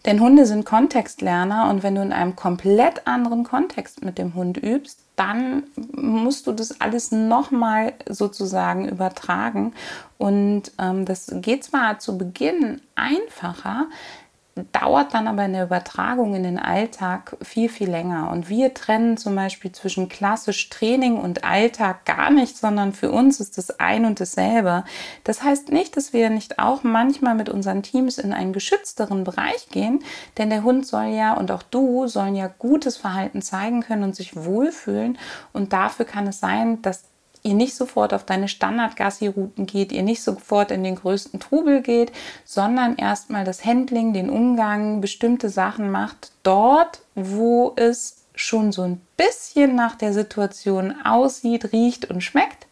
Denn 0.05 0.21
Hunde 0.21 0.47
sind 0.47 0.65
Kontextlerner 0.65 1.71
und 1.71 1.83
wenn 1.83 1.95
du 1.95 2.03
in 2.03 2.13
einem 2.13 2.35
komplett 2.35 3.07
anderen 3.07 3.45
Kontext 3.45 4.03
mit 4.03 4.19
dem 4.19 4.35
Hund 4.35 4.57
übst, 4.57 5.02
dann 5.17 5.65
musst 5.93 6.47
du 6.47 6.53
das 6.53 6.81
alles 6.81 7.13
nochmal 7.13 7.95
sozusagen 8.09 8.89
übertragen. 8.89 9.75
Und 10.19 10.73
ähm, 10.79 11.05
das 11.05 11.31
geht 11.35 11.65
zwar 11.65 11.99
zu 11.99 12.17
Beginn 12.17 12.81
einfacher, 12.95 13.87
dauert 14.73 15.15
dann 15.15 15.29
aber 15.29 15.45
in 15.47 15.55
der 15.55 15.65
Übertragung 15.65 16.35
in 16.35 16.43
den 16.43 16.59
Alltag 16.59 17.37
viel, 17.41 17.71
viel 17.71 17.91
länger. 17.91 18.31
Und 18.31 18.51
wir 18.51 18.75
trennen 18.75 19.17
zum 19.17 19.35
Beispiel 19.35 19.73
zwischen 19.73 20.09
klassisch 20.11 20.69
Training 20.69 21.17
und 21.17 21.45
Alltag 21.45 22.05
gar 22.05 22.31
nicht, 22.31 22.59
sondern 22.59 22.93
für 22.93 23.11
uns 23.11 23.41
ist 23.41 23.57
das 23.57 23.81
ein 23.81 24.05
und 24.05 24.21
dasselbe. 24.21 24.85
Das 25.25 25.43
heißt 25.43 25.73
nicht, 25.73 25.97
dass 25.97 26.13
wir 26.13 26.29
nicht 26.29 26.59
auch 26.59 26.83
manchmal 26.83 27.35
mit 27.35 27.49
unseren 27.49 27.83
Teams 27.83 28.19
in 28.19 28.35
einen 28.35 28.53
geschützteren 28.53 29.25
Bereich 29.25 29.69
gehen, 29.71 30.05
denn 30.37 30.51
der 30.51 30.65
Hund 30.65 30.87
soll 30.87 31.07
ja 31.07 31.33
und 31.33 31.51
auch 31.51 31.63
du 31.63 32.07
sollen 32.07 32.37
ja 32.37 32.49
gutes 32.59 32.99
Verhalten 32.99 33.41
zeigen 33.41 33.83
können 33.83 34.05
und 34.05 34.15
sich 34.15 34.37
wohlfühlen. 34.37 35.19
Und 35.55 35.73
dafür 35.73 36.05
kann 36.05 36.27
es 36.27 36.41
sein, 36.41 36.83
dass 36.83 37.05
ihr 37.43 37.55
nicht 37.55 37.75
sofort 37.75 38.15
auf 38.15 38.25
deine 38.25 38.49
Standard-Gassi-Routen 38.49 39.67
geht, 39.67 39.93
ihr 39.93 40.03
nicht 40.03 40.23
sofort 40.23 40.71
in 40.71 40.85
den 40.85 40.95
größten 40.95 41.41
Trubel 41.41 41.83
geht, 41.83 42.13
sondern 42.45 42.97
erstmal 42.97 43.45
das 43.45 43.65
Handling, 43.65 44.13
den 44.13 44.31
Umgang, 44.31 45.01
bestimmte 45.01 45.49
Sachen 45.49 45.91
macht, 45.91 46.33
dort, 46.43 47.01
wo 47.15 47.73
es 47.77 48.25
schon 48.35 48.73
so 48.73 48.83
ein 48.83 49.01
bisschen 49.17 49.75
nach 49.75 49.97
der 49.97 50.13
Situation 50.13 50.95
aussieht, 51.05 51.73
riecht 51.73 52.11
und 52.11 52.23
schmeckt, 52.23 52.67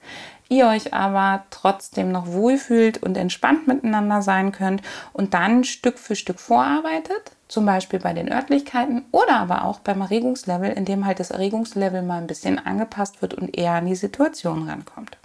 ihr 0.51 0.67
euch 0.67 0.93
aber 0.93 1.45
trotzdem 1.49 2.13
noch 2.13 2.27
wohlfühlt 2.27 3.03
und 3.03 3.17
entspannt 3.17 3.67
miteinander 3.67 4.21
sein 4.21 4.53
könnt 4.53 4.83
und 5.15 5.33
dann 5.33 5.65
Stück 5.65 5.99
für 5.99 6.17
Stück 6.17 6.39
vorarbeitet 6.39 7.33
zum 7.51 7.67
Beispiel 7.67 7.99
bei 7.99 8.13
den 8.13 8.31
Örtlichkeiten 8.31 9.05
oder 9.11 9.37
aber 9.37 9.65
auch 9.65 9.81
beim 9.81 10.01
Erregungslevel, 10.01 10.71
in 10.71 10.85
dem 10.85 11.05
halt 11.05 11.19
das 11.19 11.33
Erregungslevel 11.33 12.03
mal 12.03 12.19
ein 12.19 12.29
bisschen 12.29 12.65
angepasst 12.65 13.23
wird 13.23 13.35
und 13.35 13.57
eher 13.57 13.73
an 13.73 13.87
die 13.87 13.97
Situation 13.97 14.69
rankommt. 14.69 15.17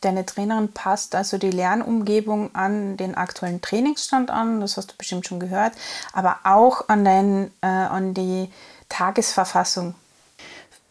Deine 0.00 0.24
Trainerin 0.24 0.72
passt 0.72 1.14
also 1.14 1.36
die 1.36 1.50
Lernumgebung 1.50 2.54
an 2.54 2.96
den 2.96 3.14
aktuellen 3.14 3.60
Trainingsstand 3.60 4.30
an, 4.30 4.62
das 4.62 4.78
hast 4.78 4.92
du 4.92 4.96
bestimmt 4.96 5.26
schon 5.26 5.40
gehört, 5.40 5.74
aber 6.14 6.38
auch 6.44 6.88
an, 6.88 7.04
dein, 7.04 7.50
äh, 7.60 7.66
an 7.66 8.14
die 8.14 8.48
Tagesverfassung 8.88 9.94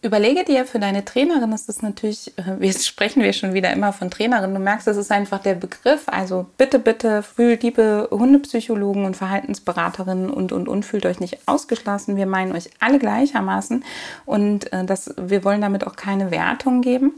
Überlege 0.01 0.45
dir 0.45 0.65
für 0.65 0.79
deine 0.79 1.03
Trainerin 1.03 1.51
ist 1.51 1.67
das 1.67 1.81
natürlich, 1.81 2.33
äh, 2.37 2.65
jetzt 2.65 2.87
sprechen 2.87 3.21
wir 3.21 3.33
schon 3.33 3.53
wieder 3.53 3.71
immer 3.73 3.91
von 3.91 4.09
Trainerin, 4.09 4.53
du 4.53 4.59
merkst, 4.59 4.87
das 4.87 4.95
ist 4.95 5.11
einfach 5.11 5.39
der 5.39 5.55
Begriff. 5.55 6.03
Also 6.07 6.45
bitte, 6.57 6.79
bitte, 6.79 7.21
früh, 7.21 7.57
liebe 7.61 8.07
Hundepsychologen 8.09 9.03
und 9.03 9.17
Verhaltensberaterinnen 9.17 10.29
und, 10.29 10.53
und, 10.53 10.69
und, 10.69 10.85
fühlt 10.85 11.05
euch 11.05 11.19
nicht 11.19 11.39
ausgeschlossen. 11.47 12.15
Wir 12.15 12.27
meinen 12.27 12.55
euch 12.55 12.69
alle 12.79 12.97
gleichermaßen 12.97 13.83
und 14.25 14.71
äh, 14.71 14.85
das, 14.85 15.13
wir 15.17 15.43
wollen 15.43 15.61
damit 15.61 15.85
auch 15.85 15.97
keine 15.97 16.31
Wertung 16.31 16.81
geben. 16.81 17.11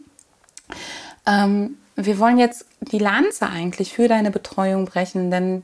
Ähm, 1.28 1.78
wir 1.96 2.18
wollen 2.18 2.40
jetzt 2.40 2.66
die 2.80 2.98
Lanze 2.98 3.48
eigentlich 3.48 3.94
für 3.94 4.08
deine 4.08 4.32
Betreuung 4.32 4.86
brechen, 4.86 5.30
denn 5.30 5.62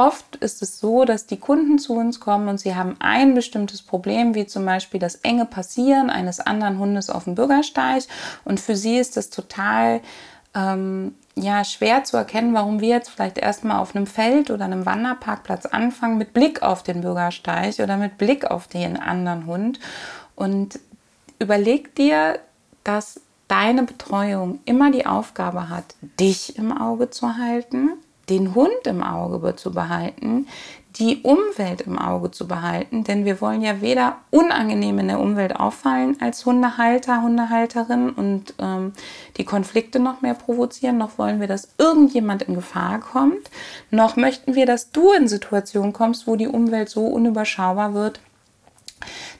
Oft 0.00 0.36
ist 0.36 0.62
es 0.62 0.80
so, 0.80 1.04
dass 1.04 1.26
die 1.26 1.36
Kunden 1.36 1.78
zu 1.78 1.92
uns 1.92 2.20
kommen 2.20 2.48
und 2.48 2.58
sie 2.58 2.74
haben 2.74 2.96
ein 3.00 3.34
bestimmtes 3.34 3.82
Problem, 3.82 4.34
wie 4.34 4.46
zum 4.46 4.64
Beispiel 4.64 4.98
das 4.98 5.16
enge 5.16 5.44
Passieren 5.44 6.08
eines 6.08 6.40
anderen 6.40 6.78
Hundes 6.78 7.10
auf 7.10 7.24
dem 7.24 7.34
Bürgersteig. 7.34 8.04
Und 8.46 8.60
für 8.60 8.76
sie 8.76 8.96
ist 8.96 9.18
es 9.18 9.28
total 9.28 10.00
ähm, 10.54 11.14
ja, 11.34 11.64
schwer 11.64 12.02
zu 12.04 12.16
erkennen, 12.16 12.54
warum 12.54 12.80
wir 12.80 12.88
jetzt 12.88 13.10
vielleicht 13.10 13.36
erstmal 13.36 13.78
auf 13.78 13.94
einem 13.94 14.06
Feld 14.06 14.50
oder 14.50 14.64
einem 14.64 14.86
Wanderparkplatz 14.86 15.66
anfangen 15.66 16.16
mit 16.16 16.32
Blick 16.32 16.62
auf 16.62 16.82
den 16.82 17.02
Bürgersteig 17.02 17.78
oder 17.78 17.98
mit 17.98 18.16
Blick 18.16 18.50
auf 18.50 18.68
den 18.68 18.96
anderen 18.96 19.44
Hund. 19.44 19.80
Und 20.34 20.80
überleg 21.38 21.94
dir, 21.94 22.38
dass 22.84 23.20
deine 23.48 23.82
Betreuung 23.82 24.60
immer 24.64 24.90
die 24.90 25.04
Aufgabe 25.04 25.68
hat, 25.68 25.94
dich 26.18 26.56
im 26.56 26.74
Auge 26.74 27.10
zu 27.10 27.36
halten 27.36 27.98
den 28.30 28.54
Hund 28.54 28.86
im 28.86 29.02
Auge 29.02 29.56
zu 29.56 29.72
behalten, 29.72 30.46
die 30.96 31.20
Umwelt 31.22 31.82
im 31.82 31.98
Auge 31.98 32.30
zu 32.30 32.48
behalten, 32.48 33.04
denn 33.04 33.24
wir 33.24 33.40
wollen 33.40 33.62
ja 33.62 33.80
weder 33.80 34.16
unangenehm 34.30 34.98
in 34.98 35.08
der 35.08 35.20
Umwelt 35.20 35.54
auffallen 35.54 36.16
als 36.20 36.44
Hundehalter, 36.44 37.22
Hundehalterin 37.22 38.10
und 38.10 38.54
ähm, 38.58 38.92
die 39.36 39.44
Konflikte 39.44 40.00
noch 40.00 40.20
mehr 40.20 40.34
provozieren, 40.34 40.98
noch 40.98 41.16
wollen 41.18 41.40
wir, 41.40 41.46
dass 41.46 41.68
irgendjemand 41.78 42.42
in 42.42 42.54
Gefahr 42.54 42.98
kommt, 42.98 43.50
noch 43.90 44.16
möchten 44.16 44.54
wir, 44.54 44.66
dass 44.66 44.90
du 44.90 45.12
in 45.12 45.28
Situationen 45.28 45.92
kommst, 45.92 46.26
wo 46.26 46.36
die 46.36 46.48
Umwelt 46.48 46.88
so 46.88 47.06
unüberschaubar 47.06 47.94
wird, 47.94 48.20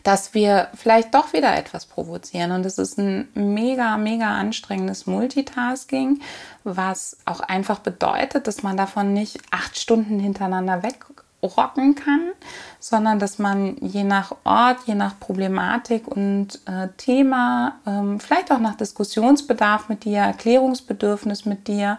dass 0.03 0.35
wir 0.35 0.69
vielleicht 0.75 1.15
doch 1.15 1.33
wieder 1.33 1.57
etwas 1.57 1.87
provozieren. 1.87 2.53
Und 2.53 2.65
es 2.65 2.79
ist 2.79 2.99
ein 2.99 3.29
mega, 3.35 3.97
mega 3.97 4.29
anstrengendes 4.39 5.07
Multitasking, 5.07 6.21
was 6.65 7.19
auch 7.25 7.41
einfach 7.41 7.81
bedeutet, 7.81 8.47
dass 8.47 8.63
man 8.63 8.77
davon 8.77 9.13
nicht 9.13 9.41
acht 9.51 9.79
Stunden 9.79 10.19
hintereinander 10.19 10.83
weg 10.83 11.07
rocken 11.43 11.95
kann, 11.95 12.33
sondern 12.79 13.19
dass 13.19 13.39
man 13.39 13.77
je 13.81 14.05
nach 14.05 14.37
Ort, 14.45 14.79
je 14.87 14.95
nach 14.95 15.19
Problematik 15.19 16.07
und 16.07 16.61
äh, 16.67 16.89
Thema, 16.97 17.79
ähm, 17.87 18.21
vielleicht 18.21 18.53
auch 18.53 18.59
nach 18.59 18.77
Diskussionsbedarf 18.77 19.89
mit 19.89 20.05
dir, 20.05 20.19
Erklärungsbedürfnis 20.19 21.47
mit 21.47 21.67
dir, 21.69 21.99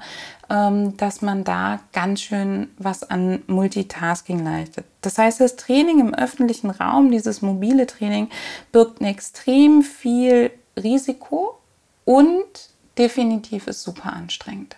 ähm, 0.49 0.95
dass 0.97 1.21
man 1.21 1.43
da 1.43 1.79
ganz 1.91 2.21
schön 2.21 2.69
was 2.77 3.03
an 3.03 3.41
Multitasking 3.47 4.43
leistet. 4.43 4.85
Das 5.01 5.17
heißt, 5.17 5.39
das 5.39 5.55
Training 5.55 5.99
im 5.99 6.13
öffentlichen 6.13 6.69
Raum, 6.69 7.09
dieses 7.09 7.41
mobile 7.41 7.87
Training, 7.87 8.29
birgt 8.71 9.01
extrem 9.01 9.81
viel 9.81 10.51
Risiko 10.81 11.57
und 12.05 12.69
definitiv 12.97 13.67
ist 13.67 13.81
super 13.81 14.13
anstrengend. 14.13 14.75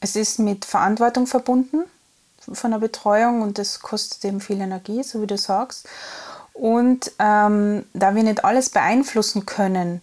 Es 0.00 0.16
ist 0.16 0.40
mit 0.40 0.64
Verantwortung 0.64 1.28
verbunden 1.28 1.84
von 2.52 2.70
der 2.70 2.78
Betreuung 2.78 3.42
und 3.42 3.58
das 3.58 3.80
kostet 3.80 4.24
eben 4.24 4.40
viel 4.40 4.60
Energie, 4.60 5.02
so 5.02 5.22
wie 5.22 5.26
du 5.26 5.36
sagst. 5.36 5.88
Und 6.52 7.12
ähm, 7.18 7.84
da 7.94 8.14
wir 8.14 8.22
nicht 8.22 8.44
alles 8.44 8.70
beeinflussen 8.70 9.46
können, 9.46 10.02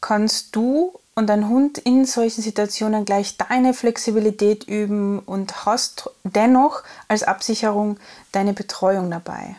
kannst 0.00 0.54
du 0.56 0.92
und 1.14 1.26
dein 1.26 1.48
Hund 1.48 1.78
in 1.78 2.06
solchen 2.06 2.42
Situationen 2.42 3.04
gleich 3.04 3.36
deine 3.36 3.74
Flexibilität 3.74 4.64
üben 4.64 5.18
und 5.18 5.66
hast 5.66 6.10
dennoch 6.24 6.82
als 7.08 7.24
Absicherung 7.24 7.98
deine 8.32 8.52
Betreuung 8.52 9.10
dabei. 9.10 9.56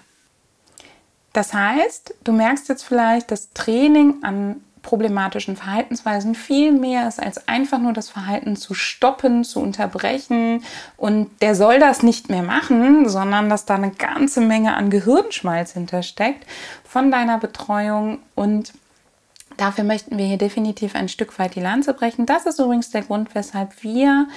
Das 1.33 1.53
heißt, 1.53 2.15
du 2.23 2.31
merkst 2.31 2.67
jetzt 2.69 2.83
vielleicht, 2.83 3.31
dass 3.31 3.51
Training 3.53 4.23
an 4.23 4.61
problematischen 4.81 5.55
Verhaltensweisen 5.55 6.35
viel 6.35 6.71
mehr 6.71 7.07
ist, 7.07 7.21
als 7.21 7.47
einfach 7.47 7.79
nur 7.79 7.93
das 7.93 8.09
Verhalten 8.09 8.55
zu 8.55 8.73
stoppen, 8.73 9.43
zu 9.43 9.59
unterbrechen. 9.59 10.63
Und 10.97 11.29
der 11.41 11.55
soll 11.55 11.79
das 11.79 12.03
nicht 12.03 12.29
mehr 12.29 12.43
machen, 12.43 13.07
sondern 13.07 13.49
dass 13.49 13.65
da 13.65 13.75
eine 13.75 13.91
ganze 13.91 14.41
Menge 14.41 14.75
an 14.75 14.89
Gehirnschmalz 14.89 15.73
hintersteckt 15.73 16.45
von 16.83 17.11
deiner 17.11 17.37
Betreuung. 17.37 18.19
Und 18.35 18.73
dafür 19.57 19.83
möchten 19.83 20.17
wir 20.17 20.25
hier 20.25 20.37
definitiv 20.37 20.95
ein 20.95 21.09
Stück 21.09 21.37
weit 21.37 21.55
die 21.55 21.61
Lanze 21.61 21.93
brechen. 21.93 22.25
Das 22.25 22.45
ist 22.45 22.59
übrigens 22.59 22.89
der 22.91 23.03
Grund, 23.03 23.35
weshalb 23.35 23.83
wir 23.83 24.27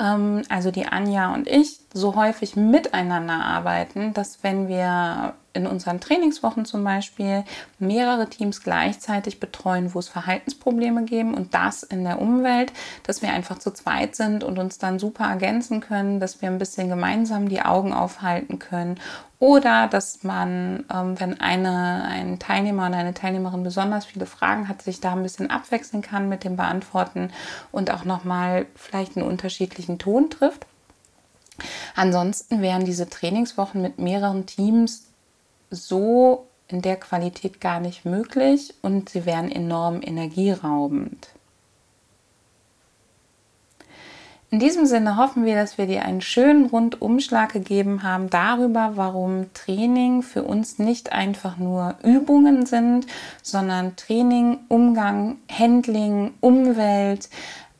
ähm, 0.00 0.42
also 0.48 0.70
die 0.70 0.86
Anja 0.86 1.32
und 1.32 1.48
ich, 1.48 1.78
so 1.94 2.14
häufig 2.16 2.56
miteinander 2.56 3.44
arbeiten, 3.44 4.14
dass 4.14 4.42
wenn 4.42 4.68
wir 4.68 5.34
in 5.54 5.66
unseren 5.66 6.00
Trainingswochen 6.00 6.64
zum 6.64 6.82
Beispiel 6.84 7.44
mehrere 7.78 8.28
Teams 8.28 8.62
gleichzeitig 8.62 9.40
betreuen, 9.40 9.94
wo 9.94 9.98
es 9.98 10.08
Verhaltensprobleme 10.08 11.04
geben 11.04 11.34
und 11.34 11.54
das 11.54 11.82
in 11.82 12.04
der 12.04 12.20
Umwelt, 12.20 12.72
dass 13.04 13.22
wir 13.22 13.32
einfach 13.32 13.58
zu 13.58 13.70
zweit 13.72 14.16
sind 14.16 14.44
und 14.44 14.58
uns 14.58 14.78
dann 14.78 14.98
super 14.98 15.24
ergänzen 15.24 15.80
können, 15.80 16.20
dass 16.20 16.40
wir 16.40 16.48
ein 16.48 16.58
bisschen 16.58 16.88
gemeinsam 16.88 17.48
die 17.48 17.62
Augen 17.62 17.92
aufhalten 17.92 18.58
können 18.58 18.98
oder 19.38 19.88
dass 19.88 20.22
man, 20.22 20.84
ähm, 20.92 21.18
wenn 21.18 21.40
eine, 21.40 22.04
ein 22.04 22.38
Teilnehmer 22.38 22.86
oder 22.86 22.98
eine 22.98 23.12
Teilnehmerin 23.12 23.64
besonders 23.64 24.06
viele 24.06 24.26
Fragen 24.26 24.68
hat, 24.68 24.82
sich 24.82 25.00
da 25.00 25.12
ein 25.12 25.22
bisschen 25.24 25.50
abwechseln 25.50 26.00
kann 26.00 26.28
mit 26.28 26.44
dem 26.44 26.56
Beantworten 26.56 27.32
und 27.72 27.90
auch 27.90 28.04
nochmal 28.04 28.66
vielleicht 28.76 29.16
einen 29.16 29.26
unterschiedlichen 29.26 29.98
Ton 29.98 30.30
trifft. 30.30 30.64
Ansonsten 31.96 32.62
wären 32.62 32.84
diese 32.84 33.08
Trainingswochen 33.08 33.82
mit 33.82 33.98
mehreren 33.98 34.46
Teams 34.46 35.11
so 35.72 36.46
in 36.68 36.82
der 36.82 36.96
Qualität 36.96 37.60
gar 37.60 37.80
nicht 37.80 38.04
möglich 38.04 38.74
und 38.82 39.08
sie 39.08 39.26
wären 39.26 39.50
enorm 39.50 40.00
energieraubend. 40.02 41.28
In 44.52 44.58
diesem 44.58 44.84
Sinne 44.84 45.16
hoffen 45.16 45.46
wir, 45.46 45.54
dass 45.54 45.78
wir 45.78 45.86
dir 45.86 46.04
einen 46.04 46.20
schönen 46.20 46.66
Rundumschlag 46.66 47.54
gegeben 47.54 48.02
haben 48.02 48.28
darüber, 48.28 48.92
warum 48.96 49.46
Training 49.54 50.20
für 50.20 50.42
uns 50.42 50.78
nicht 50.78 51.10
einfach 51.10 51.56
nur 51.56 51.94
Übungen 52.02 52.66
sind, 52.66 53.06
sondern 53.42 53.96
Training, 53.96 54.58
Umgang, 54.68 55.38
Handling, 55.50 56.34
Umwelt, 56.40 57.30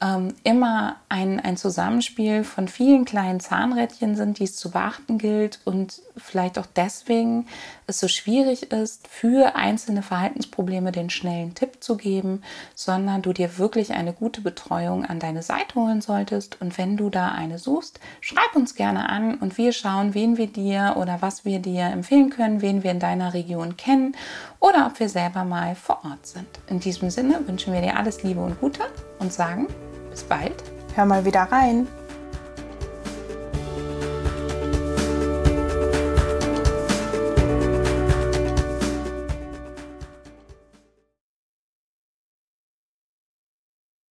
ähm, 0.02 0.34
immer 0.42 0.96
ein, 1.08 1.38
ein 1.38 1.56
Zusammenspiel 1.56 2.42
von 2.42 2.66
vielen 2.66 3.04
kleinen 3.04 3.38
Zahnrädchen 3.38 4.16
sind, 4.16 4.38
die 4.38 4.44
es 4.44 4.56
zu 4.56 4.70
beachten 4.70 5.18
gilt 5.18 5.60
und 5.64 6.02
vielleicht 6.16 6.58
auch 6.58 6.66
deswegen 6.74 7.46
es 7.86 8.00
so 8.00 8.08
schwierig 8.08 8.72
ist, 8.72 9.06
für 9.06 9.54
einzelne 9.54 10.02
Verhaltensprobleme 10.02 10.90
den 10.90 11.08
schnellen 11.08 11.54
Tipp 11.54 11.82
zu 11.82 11.96
geben, 11.96 12.42
sondern 12.74 13.22
du 13.22 13.32
dir 13.32 13.58
wirklich 13.58 13.92
eine 13.92 14.12
gute 14.12 14.40
Betreuung 14.40 15.04
an 15.04 15.20
deine 15.20 15.42
Seite 15.42 15.76
holen 15.76 16.00
solltest. 16.00 16.60
Und 16.60 16.78
wenn 16.78 16.96
du 16.96 17.08
da 17.08 17.28
eine 17.28 17.58
suchst, 17.58 18.00
schreib 18.20 18.56
uns 18.56 18.74
gerne 18.74 19.08
an 19.08 19.36
und 19.36 19.56
wir 19.56 19.72
schauen, 19.72 20.14
wen 20.14 20.36
wir 20.36 20.48
dir 20.48 20.96
oder 20.98 21.22
was 21.22 21.44
wir 21.44 21.60
dir 21.60 21.84
empfehlen 21.84 22.30
können, 22.30 22.60
wen 22.60 22.82
wir 22.82 22.90
in 22.90 23.00
deiner 23.00 23.34
Region 23.34 23.76
kennen 23.76 24.16
oder 24.58 24.86
ob 24.86 24.98
wir 24.98 25.08
selber 25.08 25.44
mal 25.44 25.76
vor 25.76 26.00
Ort 26.04 26.26
sind. 26.26 26.48
In 26.68 26.80
diesem 26.80 27.10
Sinne 27.10 27.46
wünschen 27.46 27.72
wir 27.72 27.80
dir 27.80 27.96
alles 27.96 28.22
Liebe 28.22 28.40
und 28.40 28.58
Gute 28.60 28.82
und 29.18 29.32
sagen 29.32 29.68
bis 30.12 30.22
bald. 30.22 30.54
Hör 30.94 31.06
mal 31.06 31.24
wieder 31.24 31.42
rein. 31.50 31.88